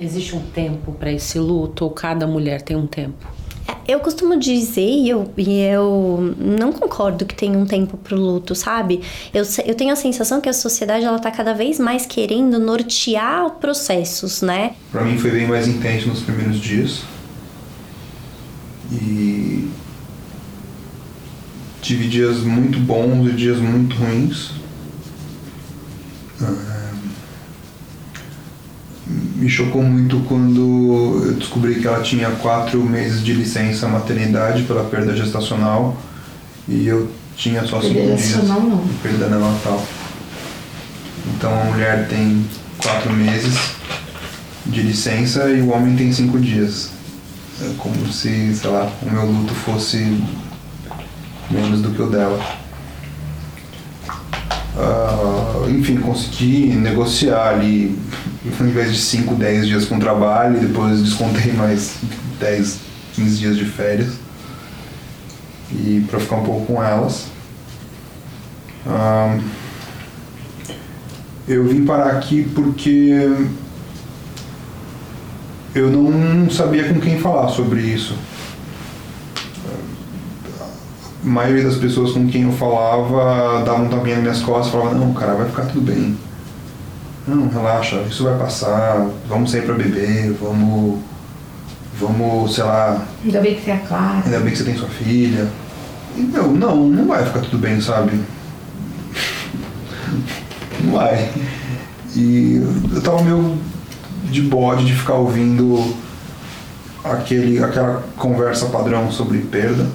Existe 0.00 0.34
um 0.34 0.40
tempo 0.40 0.92
para 0.92 1.12
esse 1.12 1.38
luto 1.38 1.84
ou 1.84 1.90
cada 1.90 2.26
mulher 2.26 2.62
tem 2.62 2.76
um 2.76 2.86
tempo? 2.86 3.26
Eu 3.86 4.00
costumo 4.00 4.36
dizer, 4.36 4.80
e 4.80 5.08
eu, 5.08 5.30
e 5.36 5.60
eu 5.60 6.34
não 6.38 6.72
concordo 6.72 7.24
que 7.24 7.34
tem 7.34 7.56
um 7.56 7.66
tempo 7.66 7.96
pro 7.96 8.16
luto, 8.16 8.54
sabe? 8.54 9.00
Eu, 9.32 9.44
eu 9.64 9.74
tenho 9.74 9.92
a 9.92 9.96
sensação 9.96 10.40
que 10.40 10.48
a 10.48 10.52
sociedade 10.52 11.04
ela 11.04 11.18
tá 11.18 11.30
cada 11.30 11.52
vez 11.52 11.78
mais 11.78 12.06
querendo 12.06 12.58
nortear 12.58 13.50
processos, 13.60 14.40
né? 14.40 14.74
Pra 14.90 15.02
mim 15.02 15.18
foi 15.18 15.30
bem 15.30 15.46
mais 15.46 15.66
intenso 15.66 16.08
nos 16.08 16.20
primeiros 16.20 16.60
dias. 16.60 17.02
E 18.90 19.70
tive 21.80 22.08
dias 22.08 22.38
muito 22.38 22.78
bons 22.78 23.28
e 23.28 23.32
dias 23.32 23.58
muito 23.58 23.94
ruins. 23.96 24.52
É, 26.40 26.72
me 29.36 29.48
chocou 29.48 29.82
muito 29.82 30.20
quando 30.28 31.24
eu 31.26 31.34
descobri 31.34 31.80
que 31.80 31.86
ela 31.86 32.00
tinha 32.00 32.30
quatro 32.30 32.82
meses 32.82 33.22
de 33.22 33.32
licença 33.32 33.88
maternidade 33.88 34.62
pela 34.62 34.84
perda 34.84 35.16
gestacional 35.16 36.00
e 36.68 36.86
eu 36.86 37.10
tinha 37.36 37.64
só 37.64 37.80
cinco 37.80 37.94
dias 37.94 38.36
de 38.36 38.94
perda 39.02 39.28
neonatal. 39.28 39.84
Então 41.26 41.60
a 41.60 41.64
mulher 41.64 42.08
tem 42.08 42.46
quatro 42.78 43.12
meses 43.12 43.54
de 44.66 44.82
licença 44.82 45.50
e 45.50 45.60
o 45.60 45.70
homem 45.70 45.96
tem 45.96 46.12
cinco 46.12 46.38
dias. 46.38 46.90
É 47.60 47.74
como 47.78 48.12
se, 48.12 48.54
sei 48.54 48.70
lá, 48.70 48.90
o 49.02 49.10
meu 49.10 49.26
luto 49.26 49.54
fosse 49.54 50.18
menos 51.50 51.80
do 51.82 51.90
que 51.90 52.00
o 52.00 52.08
dela. 52.08 52.40
Uh, 54.74 55.68
enfim, 55.70 55.98
consegui 55.98 56.68
negociar 56.74 57.50
ali, 57.50 57.98
ao 58.58 58.66
invés 58.66 58.92
de 58.92 58.98
5, 58.98 59.34
10 59.34 59.66
dias 59.66 59.84
com 59.84 59.98
trabalho, 59.98 60.58
depois 60.58 61.02
descontei 61.02 61.52
mais 61.52 61.96
10, 62.40 62.78
15 63.14 63.38
dias 63.38 63.56
de 63.56 63.64
férias. 63.66 64.14
E 65.70 66.04
para 66.10 66.18
ficar 66.18 66.36
um 66.36 66.44
pouco 66.44 66.66
com 66.66 66.82
elas. 66.82 67.26
Uh, 68.86 69.42
eu 71.46 71.66
vim 71.66 71.84
parar 71.84 72.16
aqui 72.16 72.44
porque 72.54 73.30
eu 75.74 75.90
não 75.90 76.50
sabia 76.50 76.92
com 76.92 77.00
quem 77.00 77.18
falar 77.18 77.48
sobre 77.48 77.80
isso. 77.80 78.14
A 81.24 81.28
maioria 81.28 81.64
das 81.64 81.76
pessoas 81.76 82.12
com 82.12 82.28
quem 82.28 82.42
eu 82.42 82.52
falava 82.52 83.62
davam 83.64 83.86
um 83.86 83.88
tapinha 83.88 84.16
nas 84.16 84.22
minhas 84.22 84.42
costas 84.42 84.68
e 84.68 84.70
falavam, 84.72 84.98
não, 84.98 85.14
cara, 85.14 85.34
vai 85.34 85.48
ficar 85.48 85.66
tudo 85.66 85.80
bem. 85.80 86.16
Não, 87.26 87.48
relaxa, 87.48 88.02
isso 88.08 88.24
vai 88.24 88.36
passar, 88.36 89.08
vamos 89.28 89.50
sair 89.50 89.62
pra 89.62 89.74
beber, 89.74 90.32
vamos. 90.40 90.98
Vamos, 92.00 92.54
sei 92.54 92.64
lá. 92.64 93.00
Ainda 93.24 93.40
bem 93.40 93.54
que 93.54 93.62
você 93.62 93.70
é 93.70 93.76
claro. 93.76 94.22
Ainda 94.24 94.40
bem 94.40 94.50
que 94.50 94.58
você 94.58 94.64
tem 94.64 94.76
sua 94.76 94.88
filha. 94.88 95.48
E, 96.16 96.20
meu, 96.20 96.48
não, 96.48 96.88
não 96.88 97.06
vai 97.06 97.24
ficar 97.24 97.40
tudo 97.40 97.58
bem, 97.58 97.80
sabe? 97.80 98.18
não 100.82 100.92
vai. 100.92 101.30
E 102.16 102.60
eu 102.92 103.00
tava 103.00 103.22
meio 103.22 103.56
de 104.32 104.42
bode 104.42 104.84
de 104.84 104.94
ficar 104.94 105.14
ouvindo 105.14 105.94
aquele, 107.04 107.62
aquela 107.62 108.02
conversa 108.16 108.66
padrão 108.66 109.10
sobre 109.10 109.38
perda. 109.38 109.86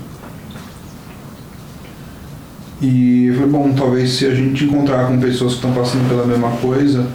E 2.79 3.25
eu 3.25 3.35
falei, 3.35 3.49
bom, 3.49 3.73
talvez 3.73 4.11
se 4.11 4.25
a 4.25 4.35
gente 4.35 4.65
encontrar 4.65 5.07
com 5.07 5.19
pessoas 5.19 5.53
que 5.53 5.57
estão 5.57 5.73
passando 5.73 6.07
pela 6.07 6.25
mesma 6.25 6.51
coisa, 6.57 7.07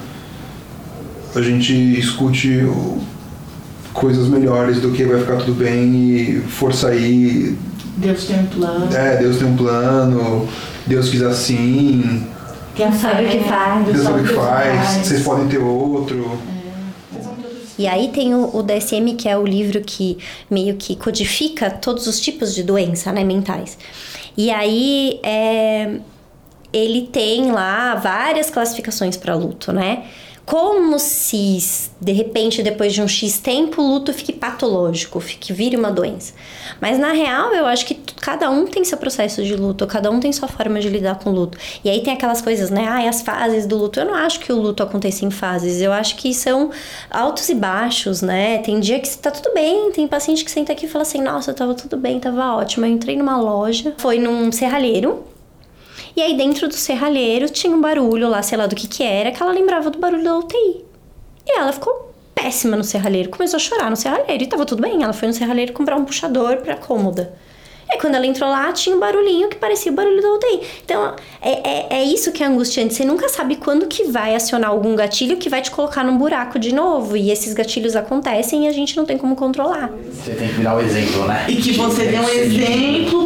a 1.34 1.40
gente 1.40 1.72
escute 1.98 2.66
coisas 3.92 4.28
melhores 4.28 4.80
do 4.80 4.90
que 4.90 5.04
vai 5.04 5.20
ficar 5.20 5.36
tudo 5.36 5.54
bem 5.54 5.94
e 5.94 6.40
força 6.48 6.88
aí. 6.88 7.56
Deus 7.96 8.24
tem 8.24 8.40
um 8.40 8.46
plano. 8.46 8.94
É, 8.94 9.16
Deus 9.18 9.36
tem 9.36 9.46
um 9.46 9.56
plano, 9.56 10.48
Deus 10.86 11.08
quis 11.10 11.22
assim. 11.22 12.26
Quem 12.74 12.90
sabe 12.92 13.26
o 13.26 13.28
que 13.28 13.44
faz. 13.44 13.86
Deus 13.86 14.02
sabe 14.02 14.20
o 14.20 14.24
que 14.24 14.34
faz, 14.34 15.06
vocês 15.06 15.22
podem 15.22 15.46
ter 15.46 15.58
outro. 15.58 16.38
E 17.78 17.86
aí 17.86 18.08
tem 18.08 18.34
o, 18.34 18.56
o, 18.56 18.62
DSM, 18.62 19.16
que 19.16 19.28
é 19.28 19.36
o 19.36 19.44
livro 19.44 19.80
que 19.80 20.18
meio 20.50 20.76
que 20.76 20.94
codifica 20.96 21.70
todos 21.70 22.06
os 22.06 22.20
tipos 22.20 22.54
de 22.54 22.62
doença, 22.62 23.12
né, 23.12 23.24
mentais. 23.24 23.78
E 24.36 24.50
aí 24.50 25.20
é, 25.22 25.98
ele 26.72 27.08
tem 27.12 27.50
lá 27.50 27.94
várias 27.94 28.50
classificações 28.50 29.16
para 29.16 29.34
luto, 29.34 29.72
né? 29.72 30.04
Como 30.44 30.98
se, 30.98 31.58
de 32.00 32.12
repente, 32.12 32.62
depois 32.62 32.92
de 32.92 33.00
um 33.00 33.06
X 33.06 33.38
tempo, 33.38 33.80
o 33.80 33.86
luto 33.86 34.12
fique 34.12 34.32
patológico, 34.32 35.20
fique 35.20 35.52
vire 35.52 35.76
uma 35.76 35.90
doença. 35.90 36.34
Mas 36.80 36.98
na 36.98 37.12
real, 37.12 37.54
eu 37.54 37.64
acho 37.64 37.86
que 37.86 37.94
cada 38.20 38.50
um 38.50 38.66
tem 38.66 38.84
seu 38.84 38.98
processo 38.98 39.42
de 39.44 39.54
luto, 39.54 39.86
cada 39.86 40.10
um 40.10 40.18
tem 40.18 40.32
sua 40.32 40.48
forma 40.48 40.80
de 40.80 40.88
lidar 40.88 41.18
com 41.20 41.30
o 41.30 41.32
luto. 41.32 41.56
E 41.84 41.88
aí 41.88 42.02
tem 42.02 42.12
aquelas 42.12 42.42
coisas, 42.42 42.70
né? 42.70 42.86
Ah, 42.88 43.08
as 43.08 43.22
fases 43.22 43.66
do 43.66 43.76
luto. 43.76 44.00
Eu 44.00 44.06
não 44.06 44.14
acho 44.14 44.40
que 44.40 44.52
o 44.52 44.60
luto 44.60 44.82
aconteça 44.82 45.24
em 45.24 45.30
fases, 45.30 45.80
eu 45.80 45.92
acho 45.92 46.16
que 46.16 46.34
são 46.34 46.70
altos 47.08 47.48
e 47.48 47.54
baixos, 47.54 48.20
né? 48.20 48.58
Tem 48.58 48.80
dia 48.80 48.98
que 48.98 49.16
tá 49.16 49.30
tudo 49.30 49.54
bem, 49.54 49.92
tem 49.92 50.08
paciente 50.08 50.44
que 50.44 50.50
senta 50.50 50.72
aqui 50.72 50.86
e 50.86 50.88
fala 50.88 51.02
assim: 51.02 51.22
nossa, 51.22 51.54
tava 51.54 51.74
tudo 51.74 51.96
bem, 51.96 52.18
tava 52.18 52.56
ótimo. 52.56 52.84
Eu 52.84 52.90
entrei 52.90 53.16
numa 53.16 53.36
loja, 53.40 53.94
foi 53.96 54.18
num 54.18 54.50
serralheiro, 54.50 55.24
e 56.16 56.22
aí 56.22 56.36
dentro 56.36 56.68
do 56.68 56.74
serralheiro 56.74 57.48
tinha 57.48 57.74
um 57.74 57.80
barulho 57.80 58.28
lá, 58.28 58.42
sei 58.42 58.58
lá 58.58 58.66
do 58.66 58.76
que 58.76 58.86
que 58.86 59.02
era, 59.02 59.30
que 59.32 59.42
ela 59.42 59.52
lembrava 59.52 59.90
do 59.90 59.98
barulho 59.98 60.22
da 60.22 60.36
UTI. 60.36 60.84
E 61.46 61.58
ela 61.58 61.72
ficou 61.72 62.12
péssima 62.34 62.76
no 62.76 62.84
serralheiro, 62.84 63.30
começou 63.30 63.56
a 63.56 63.60
chorar 63.60 63.90
no 63.90 63.96
serralheiro 63.96 64.42
e 64.42 64.46
tava 64.46 64.66
tudo 64.66 64.82
bem. 64.82 65.02
Ela 65.02 65.12
foi 65.12 65.28
no 65.28 65.34
serralheiro 65.34 65.72
comprar 65.72 65.96
um 65.96 66.04
puxador 66.04 66.58
pra 66.58 66.76
cômoda. 66.76 67.32
E 67.88 67.94
aí, 67.94 67.98
quando 68.00 68.14
ela 68.14 68.26
entrou 68.26 68.48
lá, 68.48 68.72
tinha 68.72 68.94
um 68.94 69.00
barulhinho 69.00 69.48
que 69.48 69.56
parecia 69.56 69.90
o 69.90 69.94
barulho 69.94 70.22
da 70.22 70.32
UTI. 70.32 70.60
Então, 70.84 71.14
é, 71.40 71.50
é, 71.50 71.86
é 72.00 72.04
isso 72.04 72.30
que 72.32 72.42
é 72.42 72.46
angustiante. 72.46 72.94
Você 72.94 73.04
nunca 73.04 73.28
sabe 73.28 73.56
quando 73.56 73.86
que 73.86 74.04
vai 74.04 74.34
acionar 74.34 74.70
algum 74.70 74.94
gatilho 74.94 75.36
que 75.36 75.48
vai 75.48 75.60
te 75.60 75.70
colocar 75.70 76.04
num 76.04 76.16
buraco 76.16 76.58
de 76.58 76.74
novo. 76.74 77.16
E 77.16 77.30
esses 77.30 77.52
gatilhos 77.52 77.96
acontecem 77.96 78.66
e 78.66 78.68
a 78.68 78.72
gente 78.72 78.96
não 78.96 79.04
tem 79.04 79.18
como 79.18 79.34
controlar. 79.34 79.90
Você 80.10 80.32
tem 80.32 80.48
que 80.48 80.54
virar 80.54 80.76
o 80.76 80.80
exemplo, 80.80 81.26
né? 81.26 81.46
E 81.48 81.56
que 81.56 81.72
você 81.72 82.06
dê 82.06 82.18
um 82.18 82.28
exemplo 82.28 83.21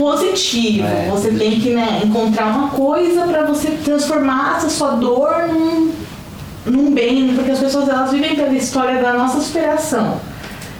positivo. 0.00 0.86
É. 0.86 1.10
Você 1.10 1.30
tem 1.32 1.60
que 1.60 1.70
né, 1.70 2.00
encontrar 2.02 2.46
uma 2.46 2.70
coisa 2.70 3.26
para 3.26 3.44
você 3.44 3.72
transformar 3.84 4.56
essa 4.56 4.70
sua 4.70 4.92
dor 4.92 5.46
num, 5.48 5.92
num 6.64 6.94
bem, 6.94 7.34
porque 7.34 7.50
as 7.50 7.58
pessoas 7.58 7.86
elas 7.86 8.10
vivem 8.10 8.34
pela 8.34 8.54
história 8.54 9.02
da 9.02 9.12
nossa 9.12 9.38
superação. 9.40 10.18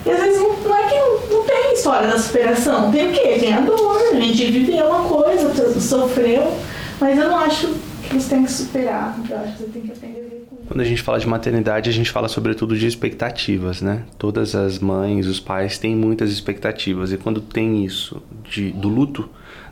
E 0.06 0.10
às 0.10 0.18
vezes 0.18 0.40
não, 0.40 0.56
não 0.56 0.74
é 0.74 0.82
que 0.84 0.94
não, 0.94 1.38
não, 1.38 1.46
tem 1.46 1.74
história 1.74 2.08
da 2.08 2.18
superação, 2.18 2.90
tem 2.90 3.10
o 3.10 3.12
quê? 3.12 3.36
Tem 3.38 3.52
a 3.52 3.60
dor, 3.60 4.00
a 4.10 4.14
gente 4.20 4.46
viveu 4.46 4.86
uma 4.86 5.04
coisa, 5.06 5.78
sofreu, 5.78 6.56
mas 6.98 7.18
eu 7.18 7.28
não 7.28 7.38
acho 7.40 7.68
que 8.02 8.14
você 8.14 8.30
tem 8.30 8.44
que 8.44 8.50
superar, 8.50 9.14
eu 9.28 9.36
acho 9.36 9.52
que 9.52 9.62
você 9.64 9.70
tem 9.70 9.82
que 9.82 9.92
aprender 9.92 10.20
a 10.20 10.39
Quando 10.70 10.82
a 10.82 10.84
gente 10.84 11.02
fala 11.02 11.18
de 11.18 11.26
maternidade, 11.26 11.90
a 11.90 11.92
gente 11.92 12.12
fala 12.12 12.28
sobretudo 12.28 12.78
de 12.78 12.86
expectativas, 12.86 13.82
né? 13.82 14.04
Todas 14.16 14.54
as 14.54 14.78
mães, 14.78 15.26
os 15.26 15.40
pais 15.40 15.78
têm 15.78 15.96
muitas 15.96 16.30
expectativas, 16.30 17.12
e 17.12 17.16
quando 17.16 17.40
tem 17.40 17.84
isso 17.84 18.22
de, 18.48 18.70
do 18.70 18.88
luto, 18.88 19.28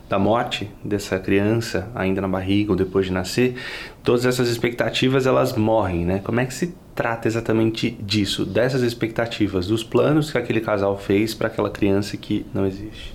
da 0.09 0.19
morte 0.19 0.69
dessa 0.85 1.17
criança 1.17 1.89
ainda 1.95 2.21
na 2.21 2.27
barriga 2.27 2.73
ou 2.73 2.77
depois 2.77 3.07
de 3.07 3.13
nascer, 3.13 3.55
todas 4.03 4.27
essas 4.27 4.49
expectativas 4.49 5.25
elas 5.25 5.53
morrem, 5.53 6.05
né? 6.05 6.21
Como 6.25 6.41
é 6.41 6.45
que 6.45 6.53
se 6.53 6.75
trata 6.97 7.29
exatamente 7.29 7.91
disso, 8.03 8.45
dessas 8.45 8.83
expectativas, 8.83 9.69
dos 9.69 9.85
planos 9.85 10.33
que 10.33 10.39
aquele 10.39 10.61
casal 10.61 10.99
fez 10.99 11.33
para 11.33 11.47
aquela 11.47 11.71
criança 11.71 12.17
que 12.17 12.45
não 12.53 12.67
existe? 12.67 13.15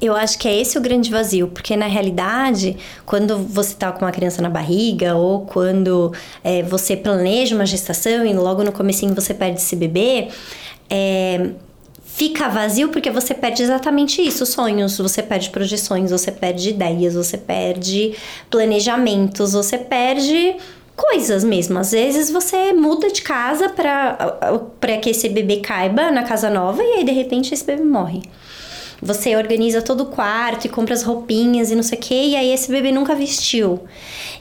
Eu 0.00 0.14
acho 0.14 0.38
que 0.38 0.46
é 0.46 0.60
esse 0.60 0.76
o 0.76 0.80
grande 0.80 1.10
vazio, 1.10 1.48
porque 1.48 1.74
na 1.74 1.86
realidade, 1.86 2.76
quando 3.06 3.38
você 3.38 3.72
está 3.72 3.90
com 3.90 4.04
uma 4.04 4.12
criança 4.12 4.42
na 4.42 4.50
barriga 4.50 5.14
ou 5.14 5.46
quando 5.46 6.12
é, 6.44 6.62
você 6.62 6.94
planeja 6.96 7.54
uma 7.54 7.64
gestação 7.64 8.26
e 8.26 8.34
logo 8.34 8.62
no 8.62 8.72
comecinho 8.72 9.14
você 9.14 9.32
perde 9.32 9.58
esse 9.58 9.74
bebê, 9.74 10.28
é, 10.90 11.50
fica 12.04 12.46
vazio 12.48 12.90
porque 12.90 13.10
você 13.10 13.32
perde 13.32 13.62
exatamente 13.62 14.20
isso, 14.20 14.44
sonhos, 14.44 14.98
você 14.98 15.22
perde 15.22 15.48
projeções, 15.48 16.10
você 16.10 16.30
perde 16.30 16.70
ideias, 16.70 17.14
você 17.14 17.38
perde 17.38 18.14
planejamentos, 18.50 19.54
você 19.54 19.78
perde 19.78 20.56
coisas 20.94 21.44
mesmo. 21.44 21.78
Às 21.78 21.92
vezes 21.92 22.30
você 22.30 22.72
muda 22.72 23.10
de 23.10 23.22
casa 23.22 23.68
para 23.68 24.98
que 24.98 25.10
esse 25.10 25.28
bebê 25.28 25.58
caiba 25.58 26.10
na 26.10 26.22
casa 26.22 26.50
nova 26.50 26.82
e 26.82 26.98
aí 26.98 27.04
de 27.04 27.12
repente 27.12 27.52
esse 27.52 27.64
bebê 27.64 27.82
morre. 27.82 28.22
Você 29.00 29.36
organiza 29.36 29.82
todo 29.82 30.02
o 30.02 30.06
quarto 30.06 30.66
e 30.66 30.68
compra 30.68 30.94
as 30.94 31.02
roupinhas 31.02 31.70
e 31.70 31.76
não 31.76 31.82
sei 31.82 31.98
o 31.98 32.00
que, 32.00 32.14
e 32.14 32.36
aí 32.36 32.52
esse 32.52 32.70
bebê 32.70 32.90
nunca 32.90 33.14
vestiu. 33.14 33.80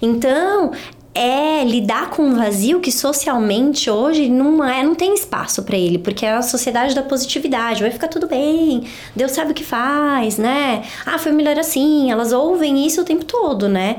Então, 0.02 0.72
é 1.16 1.64
lidar 1.64 2.10
com 2.10 2.24
um 2.24 2.36
vazio 2.36 2.82
que 2.82 2.92
socialmente 2.92 3.90
hoje 3.90 4.28
não 4.28 4.62
é, 4.62 4.84
não 4.84 4.94
tem 4.94 5.14
espaço 5.14 5.64
para 5.64 5.78
ele, 5.78 5.98
porque 5.98 6.26
é 6.26 6.34
a 6.34 6.42
sociedade 6.42 6.94
da 6.94 7.02
positividade, 7.02 7.82
vai 7.82 7.90
ficar 7.90 8.10
tudo 8.10 8.28
bem, 8.28 8.84
Deus 9.16 9.32
sabe 9.32 9.52
o 9.52 9.54
que 9.54 9.64
faz, 9.64 10.38
né? 10.38 10.84
Ah, 11.06 11.18
foi 11.18 11.32
melhor 11.32 11.58
assim, 11.58 12.12
elas 12.12 12.34
ouvem 12.34 12.86
isso 12.86 13.02
o 13.02 13.06
tempo 13.06 13.24
todo, 13.24 13.70
né? 13.70 13.98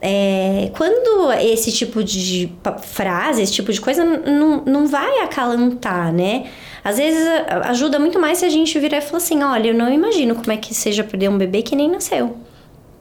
É, 0.00 0.70
quando 0.76 1.32
esse 1.40 1.72
tipo 1.72 2.04
de 2.04 2.52
frase, 2.82 3.42
esse 3.42 3.52
tipo 3.52 3.72
de 3.72 3.80
coisa 3.80 4.04
não, 4.04 4.62
não 4.64 4.86
vai 4.86 5.20
acalantar, 5.20 6.12
né? 6.12 6.46
Às 6.84 6.98
vezes 6.98 7.26
ajuda 7.64 7.98
muito 7.98 8.18
mais 8.18 8.38
se 8.38 8.44
a 8.44 8.48
gente 8.48 8.78
virar 8.78 8.98
e 8.98 9.00
falar 9.00 9.18
assim: 9.18 9.42
olha, 9.42 9.68
eu 9.68 9.74
não 9.74 9.92
imagino 9.92 10.34
como 10.34 10.52
é 10.52 10.56
que 10.56 10.74
seja 10.74 11.02
perder 11.02 11.28
um 11.30 11.38
bebê 11.38 11.62
que 11.62 11.74
nem 11.74 11.90
nasceu. 11.90 12.36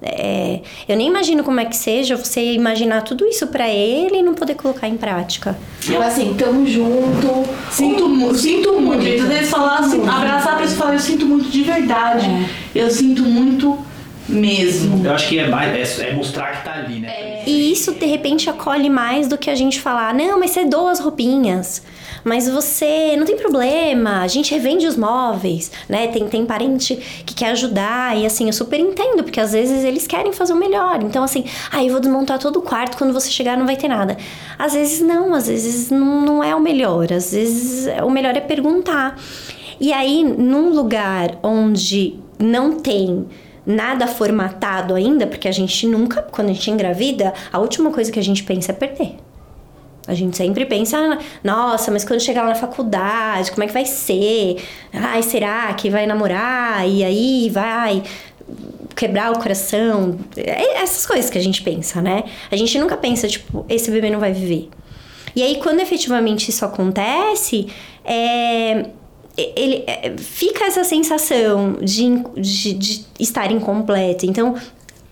É, 0.02 0.62
eu 0.88 0.96
nem 0.96 1.08
imagino 1.08 1.44
como 1.44 1.60
é 1.60 1.66
que 1.66 1.76
seja 1.76 2.16
você 2.16 2.54
imaginar 2.54 3.02
tudo 3.02 3.26
isso 3.26 3.48
para 3.48 3.68
ele 3.68 4.18
e 4.18 4.24
não 4.24 4.34
poder 4.34 4.56
colocar 4.56 4.88
em 4.88 4.98
prática. 4.98 5.58
Eu 5.90 6.02
assim, 6.02 6.36
tamo 6.38 6.66
junto, 6.68 7.44
sinto, 7.72 8.08
muito, 8.08 8.38
sinto 8.38 8.80
muito. 8.80 9.24
Às 9.24 9.28
vezes 9.28 9.50
falar 9.50 9.80
assim, 9.80 10.02
abraçar 10.08 10.54
a 10.54 10.58
pessoa 10.58 10.76
e 10.76 10.78
falar, 10.78 10.94
eu 10.94 11.00
sinto 11.00 11.26
muito 11.26 11.50
de 11.50 11.64
verdade. 11.64 12.28
É. 12.76 12.84
Eu 12.84 12.92
sinto 12.92 13.24
muito 13.24 13.78
mesmo. 14.28 15.06
Eu 15.06 15.14
acho 15.14 15.30
que 15.30 15.40
é, 15.40 15.48
mais, 15.48 16.00
é, 16.00 16.10
é 16.10 16.14
mostrar 16.14 16.58
que 16.58 16.64
tá 16.64 16.74
ali, 16.74 17.00
né? 17.00 17.10
É. 17.10 17.44
E 17.46 17.72
isso 17.72 17.94
de 17.94 18.06
repente 18.06 18.50
acolhe 18.50 18.90
mais 18.90 19.28
do 19.28 19.38
que 19.38 19.50
a 19.50 19.56
gente 19.56 19.80
falar, 19.80 20.14
não, 20.14 20.40
mas 20.40 20.52
você 20.52 20.66
doa 20.66 20.92
as 20.92 21.00
roupinhas 21.00 21.84
mas 22.26 22.50
você 22.50 23.16
não 23.16 23.24
tem 23.24 23.38
problema, 23.38 24.22
a 24.22 24.28
gente 24.28 24.52
revende 24.52 24.88
os 24.88 24.98
móveis, 24.98 25.72
né? 25.88 26.08
Tem, 26.08 26.28
tem 26.28 26.44
parente 26.44 26.96
que 27.24 27.36
quer 27.36 27.52
ajudar 27.52 28.18
e 28.18 28.26
assim, 28.26 28.48
eu 28.48 28.54
super 28.54 28.80
entendo, 28.80 29.24
porque 29.24 29.40
às 29.40 29.54
vezes 29.54 29.84
eles 29.84 30.08
querem 30.08 30.34
fazer 30.34 30.54
o 30.54 30.56
melhor. 30.56 31.04
Então, 31.04 31.24
assim, 31.24 31.46
ah, 31.72 31.84
eu 31.84 31.92
vou 31.92 32.00
desmontar 32.00 32.40
todo 32.40 32.58
o 32.58 32.62
quarto, 32.64 32.98
quando 32.98 33.14
você 33.14 33.30
chegar 33.30 33.56
não 33.56 33.68
vai 33.68 33.78
ter 33.78 33.88
nada. 33.88 34.18
Às 34.58 34.74
vezes 34.74 35.02
não, 35.02 35.36
às 35.36 35.48
vezes 35.48 35.92
não, 35.92 36.22
não 36.22 36.44
é 36.44 36.56
o 36.56 36.60
melhor, 36.60 37.14
às 37.14 37.32
vezes 37.32 37.88
o 38.04 38.10
melhor 38.10 38.36
é 38.36 38.42
perguntar. 38.42 39.20
E 39.80 39.94
aí, 39.94 40.24
num 40.24 40.74
lugar 40.74 41.38
onde 41.44 42.16
não 42.40 42.80
tem 42.80 43.28
nada 43.66 44.08
formatado 44.08 44.94
ainda, 44.94 45.26
porque 45.26 45.48
a 45.48 45.52
gente 45.52 45.88
nunca, 45.88 46.22
quando 46.22 46.50
a 46.50 46.54
gente 46.54 46.70
engravida, 46.70 47.34
a 47.52 47.60
última 47.60 47.92
coisa 47.92 48.12
que 48.12 48.20
a 48.20 48.24
gente 48.24 48.44
pensa 48.44 48.72
é 48.72 48.76
perder. 48.76 49.16
A 50.08 50.14
gente 50.14 50.38
sempre 50.38 50.66
pensa, 50.66 51.18
nossa, 51.44 51.90
mas 51.92 52.06
quando 52.06 52.20
chegar 52.20 52.44
lá 52.44 52.50
na 52.50 52.56
faculdade, 52.56 53.52
como 53.52 53.64
é 53.64 53.68
que 53.68 53.74
vai 53.74 53.86
ser? 53.86 54.64
Ai, 54.94 55.24
será 55.24 55.74
que 55.74 55.90
vai 55.90 56.06
namorar? 56.06 56.88
E 56.88 57.04
aí 57.04 57.50
vai 57.50 58.04
quebrar 58.96 59.32
o 59.32 59.40
coração? 59.40 60.18
É 60.38 60.82
essas 60.84 61.08
coisas 61.08 61.30
que 61.30 61.38
a 61.38 61.42
gente 61.42 61.64
pensa, 61.64 62.02
né? 62.02 62.24
A 62.52 62.56
gente 62.56 62.78
nunca 62.78 62.96
pensa, 62.96 63.28
tipo, 63.28 63.66
esse 63.68 63.90
bebê 63.90 64.12
não 64.12 64.20
vai 64.20 64.32
viver. 64.32 64.70
E 65.36 65.42
aí, 65.42 65.60
quando 65.62 65.82
efetivamente 65.82 66.50
isso 66.50 66.64
acontece, 66.64 67.68
é, 68.06 68.86
ele, 69.38 69.84
é, 69.88 70.16
fica 70.18 70.66
essa 70.66 70.84
sensação 70.84 71.78
de, 71.82 72.24
de, 72.40 72.74
de 72.74 73.06
estar 73.20 73.52
incompleto. 73.52 74.26
Então, 74.26 74.56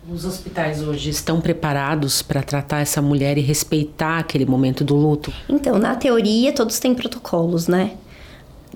os 0.10 0.26
hospitais 0.26 0.82
hoje 0.82 1.10
estão 1.10 1.40
preparados 1.40 2.22
para 2.22 2.44
tratar 2.44 2.82
essa 2.82 3.02
mulher 3.02 3.38
e 3.38 3.42
respeitar 3.42 4.20
aquele 4.20 4.46
momento 4.46 4.84
do 4.84 4.96
luto? 4.96 5.34
Então, 5.48 5.78
na 5.78 5.96
teoria, 5.96 6.52
todos 6.52 6.80
têm 6.80 6.94
protocolos, 6.94 7.68
né? 7.68 7.92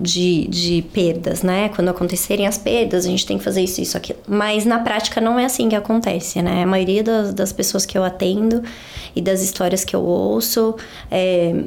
De, 0.00 0.46
de 0.46 0.82
perdas, 0.92 1.42
né? 1.42 1.68
Quando 1.70 1.88
acontecerem 1.88 2.46
as 2.46 2.56
perdas, 2.56 3.04
a 3.04 3.08
gente 3.08 3.26
tem 3.26 3.36
que 3.36 3.44
fazer 3.44 3.62
isso, 3.62 3.80
isso, 3.80 3.96
aquilo. 3.96 4.18
Mas 4.28 4.64
na 4.64 4.78
prática 4.78 5.20
não 5.20 5.38
é 5.38 5.44
assim 5.44 5.68
que 5.68 5.74
acontece, 5.74 6.40
né? 6.40 6.62
A 6.62 6.66
maioria 6.66 7.02
das, 7.02 7.34
das 7.34 7.52
pessoas 7.52 7.84
que 7.84 7.98
eu 7.98 8.04
atendo 8.04 8.62
e 9.14 9.20
das 9.20 9.42
histórias 9.42 9.84
que 9.84 9.96
eu 9.96 10.02
ouço, 10.02 10.76
é, 11.10 11.64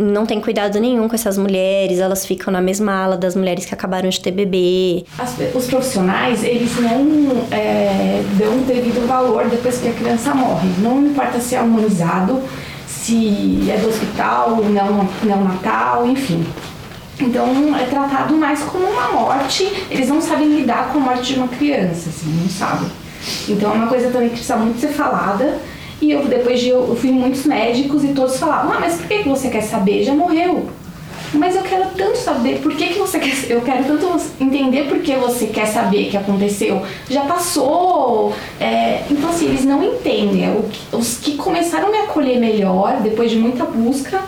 não 0.00 0.24
tem 0.24 0.40
cuidado 0.40 0.80
nenhum 0.80 1.08
com 1.08 1.14
essas 1.14 1.36
mulheres, 1.36 1.98
elas 1.98 2.24
ficam 2.24 2.52
na 2.52 2.60
mesma 2.60 2.92
ala 2.92 3.16
das 3.16 3.36
mulheres 3.36 3.64
que 3.66 3.74
acabaram 3.74 4.08
de 4.08 4.20
ter 4.20 4.30
bebê. 4.30 5.04
As, 5.18 5.36
os 5.54 5.66
profissionais, 5.66 6.42
eles 6.42 6.74
não 6.80 7.46
é, 7.50 8.22
dão 8.38 8.58
o 8.58 8.64
devido 8.66 9.06
valor 9.06 9.48
depois 9.48 9.78
que 9.78 9.88
a 9.88 9.92
criança 9.92 10.34
morre. 10.34 10.68
Não 10.78 11.06
importa 11.06 11.38
se 11.38 11.54
é 11.54 11.58
harmonizado, 11.58 12.40
se 12.86 13.70
é 13.70 13.76
do 13.76 13.88
hospital, 13.88 14.56
não, 14.56 15.08
não 15.22 15.44
natal, 15.44 16.06
enfim. 16.06 16.44
Então 17.20 17.76
é 17.76 17.84
tratado 17.84 18.34
mais 18.36 18.62
como 18.62 18.86
uma 18.86 19.08
morte. 19.12 19.70
Eles 19.90 20.08
não 20.08 20.20
sabem 20.20 20.48
lidar 20.48 20.90
com 20.92 20.98
a 20.98 21.02
morte 21.02 21.34
de 21.34 21.38
uma 21.38 21.48
criança, 21.48 22.08
assim, 22.08 22.30
não 22.40 22.48
sabem. 22.48 22.88
Então 23.48 23.70
é 23.70 23.74
uma 23.74 23.86
coisa 23.86 24.10
também 24.10 24.30
que 24.30 24.36
precisa 24.36 24.56
muito 24.56 24.80
ser 24.80 24.88
falada 24.88 25.58
e 26.00 26.10
eu, 26.10 26.24
depois 26.24 26.60
de 26.60 26.70
eu, 26.70 26.96
fui 26.96 27.10
muitos 27.10 27.44
médicos 27.44 28.02
e 28.04 28.08
todos 28.08 28.38
falavam, 28.38 28.72
ah, 28.72 28.78
mas 28.80 28.96
por 28.96 29.06
que, 29.06 29.22
que 29.22 29.28
você 29.28 29.48
quer 29.50 29.62
saber? 29.62 30.02
Já 30.02 30.14
morreu. 30.14 30.68
Mas 31.32 31.54
eu 31.54 31.62
quero 31.62 31.90
tanto 31.96 32.16
saber 32.18 32.58
por 32.60 32.74
que, 32.74 32.88
que 32.88 32.98
você 32.98 33.18
quer. 33.18 33.32
Eu 33.48 33.60
quero 33.60 33.84
tanto 33.84 34.20
entender 34.40 34.88
por 34.88 34.98
que 34.98 35.14
você 35.14 35.46
quer 35.46 35.66
saber 35.66 36.10
que 36.10 36.16
aconteceu. 36.16 36.82
Já 37.08 37.22
passou. 37.22 38.34
É, 38.58 39.02
então, 39.08 39.30
assim, 39.30 39.46
eles 39.46 39.64
não 39.64 39.82
entendem. 39.82 40.52
Os 40.92 41.18
que 41.18 41.36
começaram 41.36 41.88
a 41.88 41.90
me 41.90 41.98
acolher 41.98 42.40
melhor, 42.40 43.00
depois 43.00 43.30
de 43.30 43.38
muita 43.38 43.64
busca, 43.64 44.20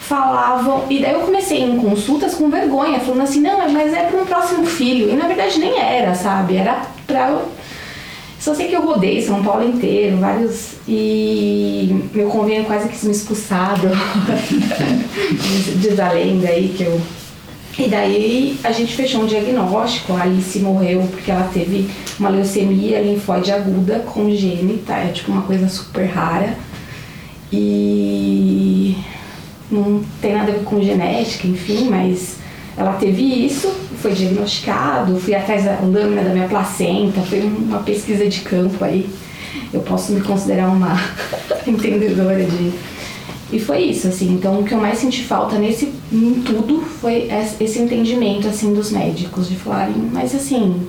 falavam. 0.00 0.84
E 0.90 1.00
daí 1.00 1.12
eu 1.12 1.20
comecei 1.20 1.62
em 1.62 1.78
consultas 1.78 2.34
com 2.34 2.50
vergonha, 2.50 2.98
falando 2.98 3.22
assim: 3.22 3.40
não, 3.40 3.70
mas 3.70 3.92
é 3.92 4.02
para 4.02 4.20
um 4.20 4.26
próximo 4.26 4.66
filho. 4.66 5.10
E 5.10 5.14
na 5.14 5.28
verdade 5.28 5.60
nem 5.60 5.78
era, 5.78 6.14
sabe? 6.14 6.56
Era 6.56 6.82
para 7.06 7.38
só 8.42 8.52
sei 8.56 8.66
que 8.66 8.74
eu 8.74 8.84
rodei 8.84 9.22
São 9.22 9.40
Paulo 9.40 9.64
inteiro, 9.64 10.16
vários. 10.16 10.72
E 10.88 12.08
meu 12.12 12.28
convênio 12.28 12.64
quase 12.64 12.88
quis 12.88 13.04
me 13.04 13.12
expulsar 13.12 13.76
diz 15.78 16.00
a 16.00 16.10
lenda 16.10 16.48
aí 16.48 16.74
que 16.76 16.82
eu. 16.82 17.00
E 17.78 17.88
daí 17.88 18.58
a 18.64 18.72
gente 18.72 18.96
fechou 18.96 19.22
um 19.22 19.26
diagnóstico, 19.26 20.14
a 20.14 20.22
Alice 20.22 20.58
morreu 20.58 21.06
porque 21.08 21.30
ela 21.30 21.48
teve 21.54 21.88
uma 22.18 22.30
leucemia 22.30 23.00
linfóide 23.00 23.52
aguda 23.52 24.00
congênita, 24.00 24.92
é 24.92 25.12
tipo 25.12 25.30
uma 25.30 25.42
coisa 25.42 25.68
super 25.68 26.06
rara. 26.06 26.56
E 27.52 28.96
não 29.70 30.02
tem 30.20 30.32
nada 30.32 30.50
a 30.50 30.54
ver 30.56 30.64
com 30.64 30.82
genética, 30.82 31.46
enfim, 31.46 31.88
mas 31.88 32.38
ela 32.76 32.94
teve 32.94 33.22
isso, 33.22 33.68
foi 34.00 34.12
diagnosticado, 34.12 35.18
fui 35.18 35.34
atrás 35.34 35.64
da 35.64 35.78
lâmina 35.80 36.22
da 36.22 36.30
minha 36.30 36.48
placenta, 36.48 37.20
foi 37.20 37.40
uma 37.40 37.80
pesquisa 37.80 38.26
de 38.26 38.40
campo 38.40 38.84
aí. 38.84 39.08
Eu 39.72 39.80
posso 39.80 40.12
me 40.12 40.20
considerar 40.20 40.68
uma 40.68 40.98
entendedora 41.66 42.44
de. 42.44 42.72
E 43.52 43.60
foi 43.60 43.82
isso, 43.82 44.08
assim. 44.08 44.32
Então, 44.32 44.60
o 44.60 44.64
que 44.64 44.72
eu 44.72 44.78
mais 44.78 44.98
senti 44.98 45.24
falta 45.24 45.58
nesse 45.58 45.92
em 46.10 46.42
tudo 46.42 46.80
foi 46.80 47.28
esse 47.60 47.78
entendimento, 47.78 48.48
assim, 48.48 48.72
dos 48.72 48.90
médicos, 48.90 49.48
de 49.48 49.56
falarem, 49.56 49.94
mas 50.10 50.34
assim, 50.34 50.86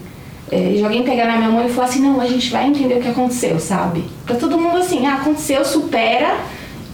é, 0.49 0.73
de 0.73 0.83
alguém 0.83 1.03
pegar 1.03 1.25
na 1.25 1.37
minha 1.37 1.49
mão 1.49 1.65
e 1.65 1.69
falar 1.69 1.87
assim, 1.87 2.01
não, 2.01 2.21
a 2.21 2.27
gente 2.27 2.49
vai 2.51 2.67
entender 2.67 2.95
o 2.95 3.01
que 3.01 3.07
aconteceu, 3.09 3.59
sabe? 3.59 4.05
Pra 4.25 4.35
todo 4.35 4.57
mundo 4.57 4.77
assim, 4.77 5.05
ah, 5.05 5.15
aconteceu, 5.15 5.65
supera 5.65 6.37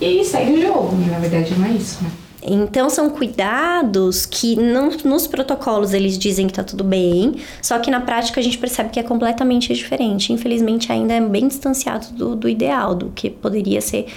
e 0.02 0.24
segue 0.24 0.54
o 0.54 0.62
jogo. 0.62 0.96
Na 1.08 1.20
verdade, 1.20 1.54
não 1.58 1.68
é 1.68 1.72
isso, 1.72 2.04
né? 2.04 2.10
Então 2.42 2.90
são 2.90 3.10
cuidados 3.10 4.26
que 4.26 4.56
não, 4.56 4.92
nos 5.04 5.28
protocolos 5.28 5.94
eles 5.94 6.18
dizem 6.18 6.48
que 6.48 6.54
tá 6.54 6.64
tudo 6.64 6.84
bem, 6.84 7.36
só 7.62 7.78
que 7.80 7.92
na 7.92 8.00
prática 8.00 8.40
a 8.40 8.44
gente 8.44 8.58
percebe 8.58 8.90
que 8.90 9.00
é 9.00 9.04
completamente 9.04 9.74
diferente. 9.74 10.32
Infelizmente 10.32 10.92
ainda 10.92 11.14
é 11.14 11.22
bem 11.22 11.48
distanciado 11.48 12.08
do, 12.14 12.36
do 12.36 12.48
ideal, 12.48 12.96
do 12.96 13.10
que 13.10 13.30
poderia 13.30 13.82
ser 13.82 14.08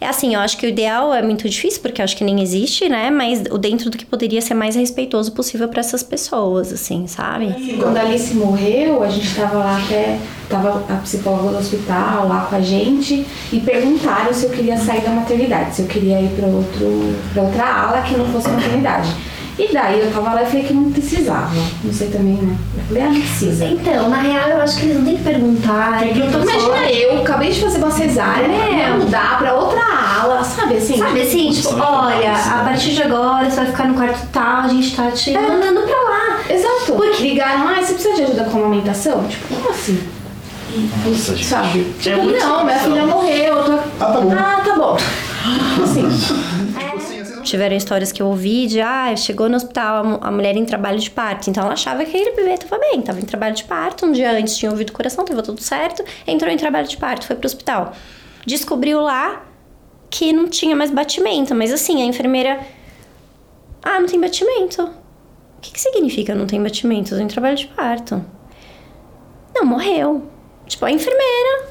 é 0.00 0.06
assim, 0.06 0.34
eu 0.34 0.40
acho 0.40 0.56
que 0.56 0.66
o 0.66 0.68
ideal 0.68 1.12
é 1.12 1.22
muito 1.22 1.48
difícil, 1.48 1.80
porque 1.82 2.00
eu 2.00 2.04
acho 2.04 2.16
que 2.16 2.24
nem 2.24 2.40
existe, 2.40 2.88
né? 2.88 3.10
Mas 3.10 3.42
o 3.50 3.58
dentro 3.58 3.90
do 3.90 3.98
que 3.98 4.06
poderia 4.06 4.40
ser 4.40 4.54
mais 4.54 4.76
respeitoso 4.76 5.32
possível 5.32 5.68
para 5.68 5.80
essas 5.80 6.02
pessoas, 6.02 6.72
assim, 6.72 7.06
sabe? 7.06 7.54
Quando 7.80 7.96
a 7.96 8.00
Alice 8.00 8.34
morreu, 8.34 9.02
a 9.02 9.08
gente 9.08 9.34
tava 9.34 9.58
lá 9.58 9.80
até. 9.84 10.18
Tava 10.48 10.82
a 10.88 10.96
psicóloga 10.96 11.50
do 11.50 11.58
hospital 11.58 12.26
lá 12.26 12.46
com 12.48 12.56
a 12.56 12.60
gente 12.60 13.26
e 13.52 13.60
perguntaram 13.60 14.32
se 14.32 14.46
eu 14.46 14.50
queria 14.50 14.78
sair 14.78 15.02
da 15.02 15.10
maternidade, 15.10 15.76
se 15.76 15.82
eu 15.82 15.86
queria 15.86 16.22
ir 16.22 16.30
para 16.30 17.42
outra 17.42 17.66
ala 17.66 18.00
que 18.00 18.16
não 18.16 18.24
fosse 18.32 18.48
maternidade. 18.48 19.14
E 19.58 19.72
daí 19.72 20.00
eu 20.00 20.12
tava 20.12 20.34
lá 20.34 20.42
e 20.44 20.46
falei 20.46 20.62
que 20.62 20.72
não 20.72 20.92
precisava. 20.92 21.50
Não 21.82 21.92
sei 21.92 22.08
também, 22.08 22.34
né? 22.34 22.56
Eu 22.76 22.84
falei, 22.84 23.02
ah, 23.02 23.08
não 23.10 23.20
precisa. 23.20 23.64
Então, 23.64 24.08
na 24.08 24.18
real, 24.18 24.48
eu 24.50 24.60
acho 24.62 24.78
que 24.78 24.84
eles 24.84 24.96
não 24.96 25.04
têm 25.04 25.16
que 25.16 25.24
perguntar. 25.24 25.98
Porque 25.98 26.20
então, 26.20 26.42
imagina 26.42 26.90
eu, 26.92 27.20
acabei 27.22 27.50
de 27.50 27.60
fazer 27.60 27.78
uma 27.78 27.90
cesárea, 27.90 28.46
é. 28.46 28.96
mudar 28.96 29.38
pra 29.38 29.54
outra 29.54 29.80
ala, 29.80 30.44
sabe 30.44 30.76
assim? 30.76 30.98
Sabe 30.98 31.22
assim, 31.22 31.50
tipo, 31.50 31.74
olha, 31.74 32.32
a 32.32 32.64
partir 32.64 32.92
de 32.92 33.02
agora 33.02 33.50
você 33.50 33.56
vai 33.56 33.66
ficar 33.66 33.88
no 33.88 33.94
quarto 33.94 34.28
tal, 34.32 34.60
a 34.60 34.68
gente 34.68 34.94
tá 34.94 35.10
te 35.10 35.34
é. 35.34 35.40
mandando 35.40 35.80
pra 35.80 35.96
lá. 35.96 36.40
Exato. 36.48 36.92
Porque 36.92 37.22
ligaram, 37.22 37.68
ah, 37.68 37.82
você 37.82 37.94
precisa 37.94 38.14
de 38.14 38.22
ajuda 38.22 38.44
com 38.44 38.58
a 38.58 38.60
amamentação? 38.60 39.24
Tipo, 39.26 39.54
como 39.56 39.70
assim? 39.70 39.98
Nossa, 41.04 41.34
gente. 41.34 41.46
Sabe? 41.46 41.92
Tipo, 42.00 42.22
não, 42.22 42.64
minha 42.64 42.78
filha 42.78 43.06
morreu. 43.06 43.64
Tô... 43.64 43.72
Ah, 44.00 44.12
tá 44.12 44.20
bom. 44.20 44.34
Ah, 44.38 44.62
tá 44.64 44.74
bom. 44.76 44.96
Assim. 45.82 46.08
Tiveram 47.48 47.74
histórias 47.74 48.12
que 48.12 48.20
eu 48.20 48.26
ouvi 48.26 48.66
de, 48.66 48.78
ah, 48.78 49.16
chegou 49.16 49.48
no 49.48 49.56
hospital 49.56 50.18
a 50.20 50.30
mulher 50.30 50.54
em 50.54 50.66
trabalho 50.66 50.98
de 50.98 51.10
parto. 51.10 51.48
Então 51.48 51.64
ela 51.64 51.72
achava 51.72 52.04
que 52.04 52.14
aquele 52.14 52.32
bebê 52.32 52.52
estava 52.52 52.78
bem, 52.78 53.00
estava 53.00 53.18
em 53.18 53.24
trabalho 53.24 53.54
de 53.54 53.64
parto. 53.64 54.04
Um 54.04 54.12
dia 54.12 54.30
antes 54.32 54.54
tinha 54.54 54.70
ouvido 54.70 54.90
o 54.90 54.92
coração, 54.92 55.24
estava 55.24 55.42
tudo 55.42 55.62
certo. 55.62 56.04
Entrou 56.26 56.52
em 56.52 56.58
trabalho 56.58 56.86
de 56.86 56.98
parto, 56.98 57.26
foi 57.26 57.36
pro 57.36 57.46
hospital. 57.46 57.94
Descobriu 58.44 59.00
lá 59.00 59.46
que 60.10 60.30
não 60.30 60.46
tinha 60.46 60.76
mais 60.76 60.90
batimento. 60.90 61.54
Mas 61.54 61.72
assim, 61.72 62.02
a 62.02 62.04
enfermeira. 62.04 62.60
Ah, 63.82 63.98
não 63.98 64.06
tem 64.06 64.20
batimento. 64.20 64.82
O 64.82 65.60
que, 65.62 65.72
que 65.72 65.80
significa 65.80 66.34
não 66.34 66.46
tem 66.46 66.62
batimento? 66.62 67.14
Em 67.14 67.28
trabalho 67.28 67.56
de 67.56 67.66
parto. 67.68 68.22
Não, 69.54 69.64
morreu. 69.64 70.22
Tipo, 70.66 70.84
a 70.84 70.90
enfermeira 70.90 71.68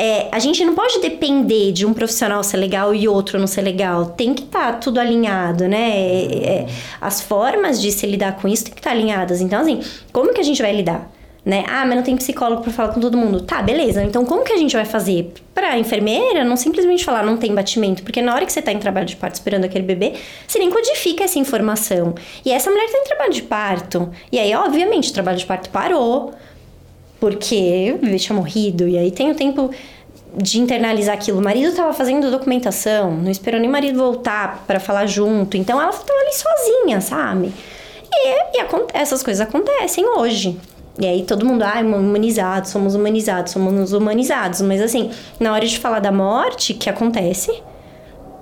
é, 0.00 0.28
a 0.30 0.38
gente 0.38 0.64
não 0.64 0.76
pode 0.76 1.00
depender 1.00 1.72
de 1.72 1.84
um 1.84 1.92
profissional 1.92 2.44
ser 2.44 2.56
legal 2.56 2.94
e 2.94 3.08
outro 3.08 3.36
não 3.36 3.48
ser 3.48 3.62
legal. 3.62 4.06
Tem 4.06 4.32
que 4.32 4.44
estar 4.44 4.74
tá 4.74 4.78
tudo 4.78 5.00
alinhado, 5.00 5.66
né? 5.66 5.90
É, 5.90 6.48
é, 6.48 6.66
as 7.00 7.20
formas 7.20 7.82
de 7.82 7.90
se 7.90 8.06
lidar 8.06 8.36
com 8.36 8.46
isso 8.46 8.66
tem 8.66 8.74
que 8.74 8.78
estar 8.78 8.90
tá 8.90 8.96
alinhadas. 8.96 9.40
Então, 9.40 9.60
assim, 9.60 9.80
como 10.12 10.32
que 10.32 10.40
a 10.40 10.44
gente 10.44 10.62
vai 10.62 10.72
lidar? 10.72 11.10
Né? 11.44 11.64
Ah, 11.66 11.84
mas 11.84 11.96
não 11.96 12.02
tem 12.02 12.16
psicólogo 12.16 12.62
para 12.62 12.70
falar 12.70 12.92
com 12.92 13.00
todo 13.00 13.16
mundo. 13.16 13.40
Tá, 13.40 13.60
beleza. 13.60 14.04
Então, 14.04 14.24
como 14.24 14.44
que 14.44 14.52
a 14.52 14.56
gente 14.56 14.76
vai 14.76 14.84
fazer? 14.84 15.32
Pra 15.52 15.76
enfermeira, 15.76 16.44
não 16.44 16.56
simplesmente 16.56 17.04
falar 17.04 17.24
não 17.24 17.36
tem 17.36 17.52
batimento, 17.52 18.02
porque 18.04 18.22
na 18.22 18.34
hora 18.34 18.46
que 18.46 18.52
você 18.52 18.62
tá 18.62 18.70
em 18.70 18.78
trabalho 18.78 19.06
de 19.06 19.16
parto 19.16 19.34
esperando 19.34 19.64
aquele 19.64 19.84
bebê, 19.84 20.12
você 20.46 20.58
nem 20.60 20.70
codifica 20.70 21.24
essa 21.24 21.38
informação. 21.38 22.14
E 22.44 22.52
essa 22.52 22.70
mulher 22.70 22.88
tá 22.88 22.98
em 22.98 23.04
trabalho 23.04 23.32
de 23.32 23.42
parto. 23.42 24.10
E 24.30 24.38
aí, 24.38 24.54
obviamente, 24.54 25.10
o 25.10 25.14
trabalho 25.14 25.38
de 25.38 25.46
parto 25.46 25.70
parou 25.70 26.34
porque 27.20 27.92
o 27.94 27.98
bebê 27.98 28.18
tinha 28.18 28.36
morrido. 28.36 28.88
E 28.88 28.96
aí 28.96 29.10
tem 29.10 29.30
o 29.30 29.34
tempo 29.34 29.70
de 30.36 30.60
internalizar 30.60 31.14
aquilo. 31.14 31.38
O 31.38 31.42
marido 31.42 31.68
estava 31.68 31.92
fazendo 31.92 32.30
documentação, 32.30 33.12
não 33.16 33.30
esperou 33.30 33.60
nem 33.60 33.68
o 33.68 33.72
marido 33.72 33.98
voltar 33.98 34.64
para 34.66 34.78
falar 34.78 35.06
junto. 35.06 35.56
Então 35.56 35.80
ela 35.80 35.90
estava 35.90 36.18
ali 36.20 36.32
sozinha, 36.32 37.00
sabe? 37.00 37.52
E, 38.12 38.58
e 38.58 38.66
essas 38.94 39.22
coisas 39.22 39.46
acontecem 39.46 40.04
hoje. 40.06 40.58
E 41.00 41.06
aí 41.06 41.22
todo 41.22 41.46
mundo, 41.46 41.62
ah, 41.62 41.80
humanizado, 41.80 42.68
somos 42.68 42.94
humanizados, 42.94 43.52
somos 43.52 43.92
humanizados. 43.92 44.60
Mas 44.60 44.80
assim, 44.80 45.10
na 45.38 45.52
hora 45.52 45.64
de 45.64 45.78
falar 45.78 46.00
da 46.00 46.10
morte 46.10 46.74
que 46.74 46.90
acontece, 46.90 47.62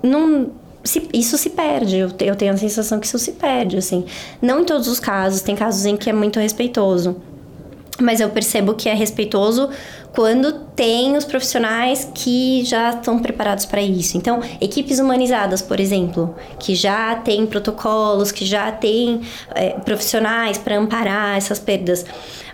não, 0.01 0.49
se, 0.83 1.07
isso 1.13 1.37
se 1.37 1.51
perde. 1.51 1.97
Eu, 1.97 2.09
eu 2.19 2.35
tenho 2.35 2.53
a 2.53 2.57
sensação 2.57 2.99
que 2.99 3.05
isso 3.05 3.19
se 3.19 3.33
perde, 3.33 3.77
assim. 3.77 4.05
Não 4.41 4.61
em 4.61 4.63
todos 4.65 4.87
os 4.87 4.99
casos, 4.99 5.41
tem 5.41 5.55
casos 5.55 5.85
em 5.85 5.95
que 5.95 6.09
é 6.09 6.13
muito 6.13 6.39
respeitoso. 6.39 7.17
Mas 7.99 8.19
eu 8.19 8.29
percebo 8.29 8.75
que 8.75 8.87
é 8.87 8.93
respeitoso 8.93 9.69
quando 10.13 10.51
tem 10.75 11.15
os 11.15 11.25
profissionais 11.25 12.09
que 12.13 12.63
já 12.63 12.89
estão 12.91 13.19
preparados 13.19 13.65
para 13.65 13.81
isso. 13.81 14.17
Então, 14.17 14.41
equipes 14.61 14.99
humanizadas, 14.99 15.61
por 15.61 15.79
exemplo, 15.79 16.35
que 16.59 16.75
já 16.75 17.15
têm 17.15 17.45
protocolos, 17.45 18.31
que 18.31 18.45
já 18.45 18.71
têm 18.71 19.21
é, 19.53 19.71
profissionais 19.71 20.57
para 20.57 20.77
amparar 20.77 21.37
essas 21.37 21.59
perdas. 21.59 22.05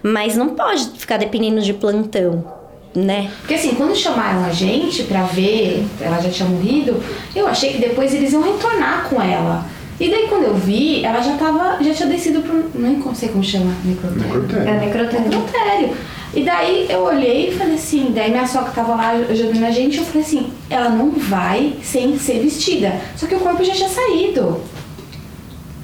Mas 0.01 0.35
não 0.35 0.49
pode 0.49 0.89
ficar 0.97 1.17
dependendo 1.17 1.61
de 1.61 1.73
plantão. 1.73 2.63
Né? 2.95 3.31
Porque 3.39 3.55
assim, 3.55 3.73
quando 3.73 3.95
chamaram 3.95 4.45
a 4.45 4.51
gente 4.51 5.03
para 5.03 5.23
ver, 5.23 5.83
ela 5.99 6.19
já 6.19 6.29
tinha 6.29 6.47
morrido, 6.47 7.01
eu 7.35 7.47
achei 7.47 7.73
que 7.73 7.79
depois 7.79 8.13
eles 8.13 8.33
iam 8.33 8.43
retornar 8.43 9.09
com 9.09 9.19
ela. 9.19 9.65
E 10.03 10.09
daí 10.09 10.27
quando 10.27 10.43
eu 10.43 10.53
vi, 10.53 11.01
ela 11.05 11.21
já 11.21 11.37
tava, 11.37 11.81
já 11.81 11.93
tinha 11.93 12.09
descido 12.09 12.41
pro. 12.41 12.69
Nem 12.75 13.01
sei 13.15 13.29
como 13.29 13.41
chama, 13.41 13.73
necrotério. 13.85 14.41
necrotério. 14.41 14.67
É, 14.67 14.85
necrotério. 14.85 15.29
necrotério. 15.29 15.97
E 16.33 16.43
daí 16.43 16.87
eu 16.89 17.03
olhei 17.03 17.47
e 17.47 17.51
falei 17.53 17.75
assim, 17.75 18.11
daí 18.13 18.29
minha 18.29 18.45
sogra 18.45 18.71
tava 18.71 18.95
lá 18.95 19.11
ajudando 19.11 19.63
a 19.63 19.71
gente, 19.71 19.99
eu 19.99 20.03
falei 20.03 20.23
assim, 20.23 20.51
ela 20.69 20.89
não 20.89 21.11
vai 21.11 21.75
sem 21.81 22.19
ser 22.19 22.41
vestida. 22.41 22.99
Só 23.15 23.27
que 23.27 23.35
o 23.35 23.39
corpo 23.39 23.63
já 23.63 23.71
tinha 23.73 23.87
saído. 23.87 24.59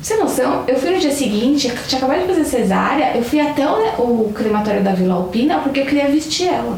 Você 0.01 0.17
noção? 0.17 0.65
Eu 0.67 0.75
fui 0.75 0.89
no 0.89 0.99
dia 0.99 1.13
seguinte, 1.13 1.71
tinha 1.87 1.99
acabado 1.99 2.19
de 2.19 2.27
fazer 2.27 2.43
cesárea, 2.43 3.15
eu 3.15 3.23
fui 3.23 3.39
até 3.39 3.65
o, 3.65 4.01
o 4.01 4.33
crematório 4.35 4.83
da 4.83 4.91
Vila 4.91 5.13
Alpina 5.13 5.59
porque 5.59 5.79
eu 5.79 5.85
queria 5.85 6.09
vestir 6.09 6.49
ela. 6.49 6.77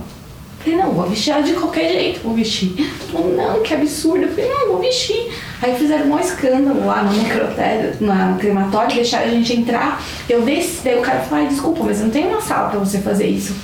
Falei, 0.60 0.77
não, 0.77 0.91
vou 0.91 1.10
vestir 1.10 1.32
ela 1.32 1.41
de 1.41 1.54
qualquer 1.54 1.91
jeito, 1.91 2.19
vou 2.19 2.36
vestir. 2.36 2.75
Mundo, 3.12 3.36
não, 3.36 3.63
que 3.63 3.73
absurdo. 3.73 4.25
Eu 4.25 4.30
falei, 4.30 4.47
não, 4.47 4.67
vou 4.67 4.80
vestir. 4.80 5.32
Aí 5.62 5.76
fizeram 5.76 6.08
um 6.08 6.19
escândalo 6.19 6.88
lá 6.88 7.04
no 7.04 7.13
necrotério, 7.13 7.95
no 8.00 8.39
crematório, 8.39 8.95
deixaram 8.95 9.28
a 9.28 9.30
gente 9.30 9.54
entrar. 9.54 10.02
Eu 10.28 10.41
desci, 10.41 10.82
daí 10.84 10.97
o 10.97 11.02
cara 11.02 11.19
falou, 11.19 11.47
desculpa, 11.47 11.84
mas 11.84 12.00
eu 12.00 12.06
não 12.06 12.12
tenho 12.12 12.30
uma 12.30 12.41
sala 12.41 12.69
pra 12.69 12.80
você 12.80 13.00
fazer 13.00 13.28
isso. 13.28 13.56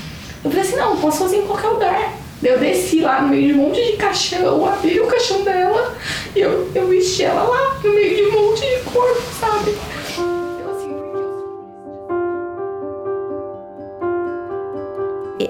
Eu 0.44 0.52
falei 0.52 0.64
assim, 0.64 0.76
não, 0.76 0.96
posso 0.98 1.20
fazer 1.20 1.38
em 1.38 1.48
qualquer 1.48 1.70
lugar. 1.70 2.14
Daí 2.40 2.52
eu 2.52 2.60
desci 2.60 3.00
lá 3.00 3.22
no 3.22 3.30
meio 3.30 3.48
de 3.48 3.60
um 3.60 3.64
monte 3.64 3.84
de 3.84 3.98
caixão, 3.98 4.64
abri 4.68 5.00
o 5.00 5.08
caixão 5.08 5.44
dela 5.44 5.96
e 6.36 6.40
eu, 6.40 6.70
eu 6.76 6.88
vesti 6.88 7.24
ela 7.24 7.42
lá 7.42 7.80
no 7.84 7.92
meio 7.92 8.16
de 8.16 8.24
um 8.24 8.42
monte 8.42 8.62
de 8.62 8.80
corpo, 8.84 9.22
sabe? 9.40 9.76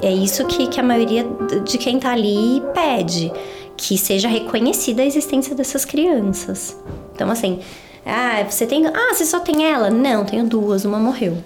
É 0.02 0.12
isso 0.12 0.46
que, 0.46 0.68
que 0.68 0.80
a 0.80 0.84
maioria 0.84 1.26
de 1.66 1.78
quem 1.78 2.00
tá 2.00 2.12
ali 2.12 2.62
pede, 2.74 3.32
que 3.78 3.98
seja 3.98 4.28
reconhecida 4.28 5.04
a 5.04 5.06
existência 5.06 5.56
dessas 5.56 5.86
crianças. 5.86 6.76
Então, 7.14 7.30
assim, 7.30 7.60
ah, 8.06 8.44
você 8.50 8.66
tem. 8.66 8.88
Ah, 8.88 9.14
você 9.14 9.26
só 9.26 9.40
tem 9.40 9.66
ela? 9.66 9.90
Não, 9.90 10.26
tenho 10.26 10.46
duas, 10.46 10.84
uma 10.84 10.98
morreu. 10.98 11.38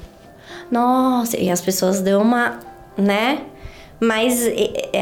Nossa, 0.71 1.37
e 1.37 1.49
as 1.49 1.59
pessoas 1.59 1.99
dão 1.99 2.21
uma. 2.21 2.59
né? 2.97 3.41
Mas 4.03 4.47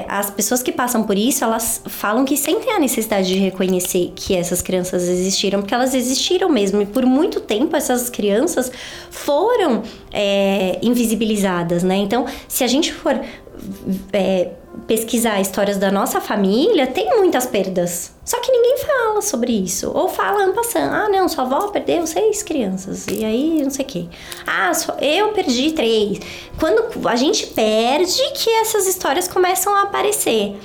as 0.09 0.29
pessoas 0.29 0.61
que 0.61 0.73
passam 0.73 1.03
por 1.03 1.17
isso, 1.17 1.41
elas 1.41 1.81
falam 1.87 2.25
que 2.25 2.35
sentem 2.35 2.73
a 2.73 2.79
necessidade 2.79 3.29
de 3.29 3.39
reconhecer 3.39 4.11
que 4.13 4.35
essas 4.35 4.61
crianças 4.61 5.07
existiram, 5.07 5.61
porque 5.61 5.73
elas 5.73 5.93
existiram 5.93 6.49
mesmo. 6.49 6.81
E 6.81 6.85
por 6.85 7.05
muito 7.05 7.39
tempo 7.39 7.77
essas 7.77 8.09
crianças 8.09 8.69
foram 9.09 9.83
é, 10.11 10.79
invisibilizadas, 10.81 11.81
né? 11.81 11.95
Então, 11.95 12.25
se 12.45 12.61
a 12.61 12.67
gente 12.67 12.91
for 12.91 13.17
é, 14.13 14.51
pesquisar 14.87 15.39
histórias 15.39 15.77
da 15.77 15.91
nossa 15.91 16.21
família, 16.21 16.87
tem 16.87 17.17
muitas 17.17 17.45
perdas. 17.45 18.13
Só 18.23 18.39
que 18.39 18.51
ninguém 18.51 18.77
fala 18.77 19.21
sobre 19.21 19.51
isso. 19.51 19.91
Ou 19.93 20.07
fala 20.07 20.51
passando, 20.53 20.93
ah, 20.93 21.09
não, 21.09 21.27
sua 21.27 21.43
avó 21.43 21.67
perdeu 21.67 22.05
seis 22.05 22.43
crianças. 22.43 23.07
E 23.07 23.23
aí, 23.23 23.61
não 23.63 23.69
sei 23.69 23.85
o 23.85 23.87
quê. 23.87 24.05
Ah, 24.45 24.71
eu 25.01 25.29
perdi 25.29 25.71
três. 25.71 26.19
Quando 26.59 27.07
a 27.07 27.15
gente 27.15 27.47
perde, 27.47 28.21
que 28.33 28.49
essas 28.49 28.87
histórias 28.87 29.27
começam 29.27 29.75
a 29.75 29.83
aparecer. 29.83 30.55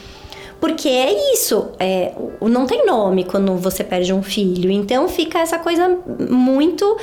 Porque 0.61 0.89
é 0.89 1.35
isso, 1.35 1.69
é, 1.79 2.13
não 2.41 2.67
tem 2.67 2.87
nome 2.87 3.25
quando 3.25 3.55
você 3.57 3.85
perde 3.85 4.15
um 4.15 4.23
filho. 4.23 4.71
Então 4.71 5.09
fica 5.09 5.39
essa 5.39 5.59
coisa 5.59 5.99
muito 6.31 6.97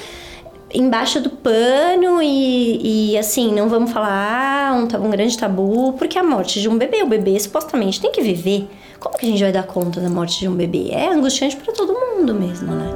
embaixo 0.74 1.22
do 1.22 1.30
pano 1.30 2.22
e, 2.22 3.12
e 3.14 3.18
assim, 3.18 3.54
não 3.54 3.70
vamos 3.70 3.92
falar 3.92 4.74
um, 4.74 4.84
um 5.06 5.10
grande 5.10 5.38
tabu, 5.38 5.94
porque 5.94 6.18
a 6.18 6.24
morte 6.24 6.62
de 6.62 6.70
um 6.70 6.78
bebê, 6.78 7.04
o 7.04 7.08
bebê 7.08 7.40
supostamente 7.40 8.00
tem 8.00 8.12
que 8.12 8.22
viver. 8.22 8.68
Como 9.00 9.18
que 9.18 9.26
a 9.26 9.30
gente 9.30 9.42
vai 9.42 9.52
dar 9.52 9.64
conta 9.64 10.00
da 10.00 10.10
morte 10.10 10.40
de 10.40 10.48
um 10.48 10.56
bebê? 10.56 10.90
É 10.92 11.10
angustiante 11.10 11.56
para 11.58 11.74
todo 11.74 11.94
mundo 11.94 12.34
mesmo, 12.34 12.72
né? 12.72 12.92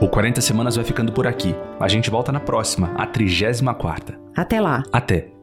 O 0.00 0.08
40 0.08 0.40
Semanas 0.40 0.76
vai 0.76 0.84
ficando 0.84 1.12
por 1.12 1.26
aqui. 1.26 1.54
A 1.78 1.86
gente 1.86 2.08
volta 2.08 2.32
na 2.32 2.40
próxima, 2.40 2.92
a 2.96 3.06
34 3.06 4.18
Até 4.34 4.60
lá. 4.60 4.82
Até. 4.90 5.39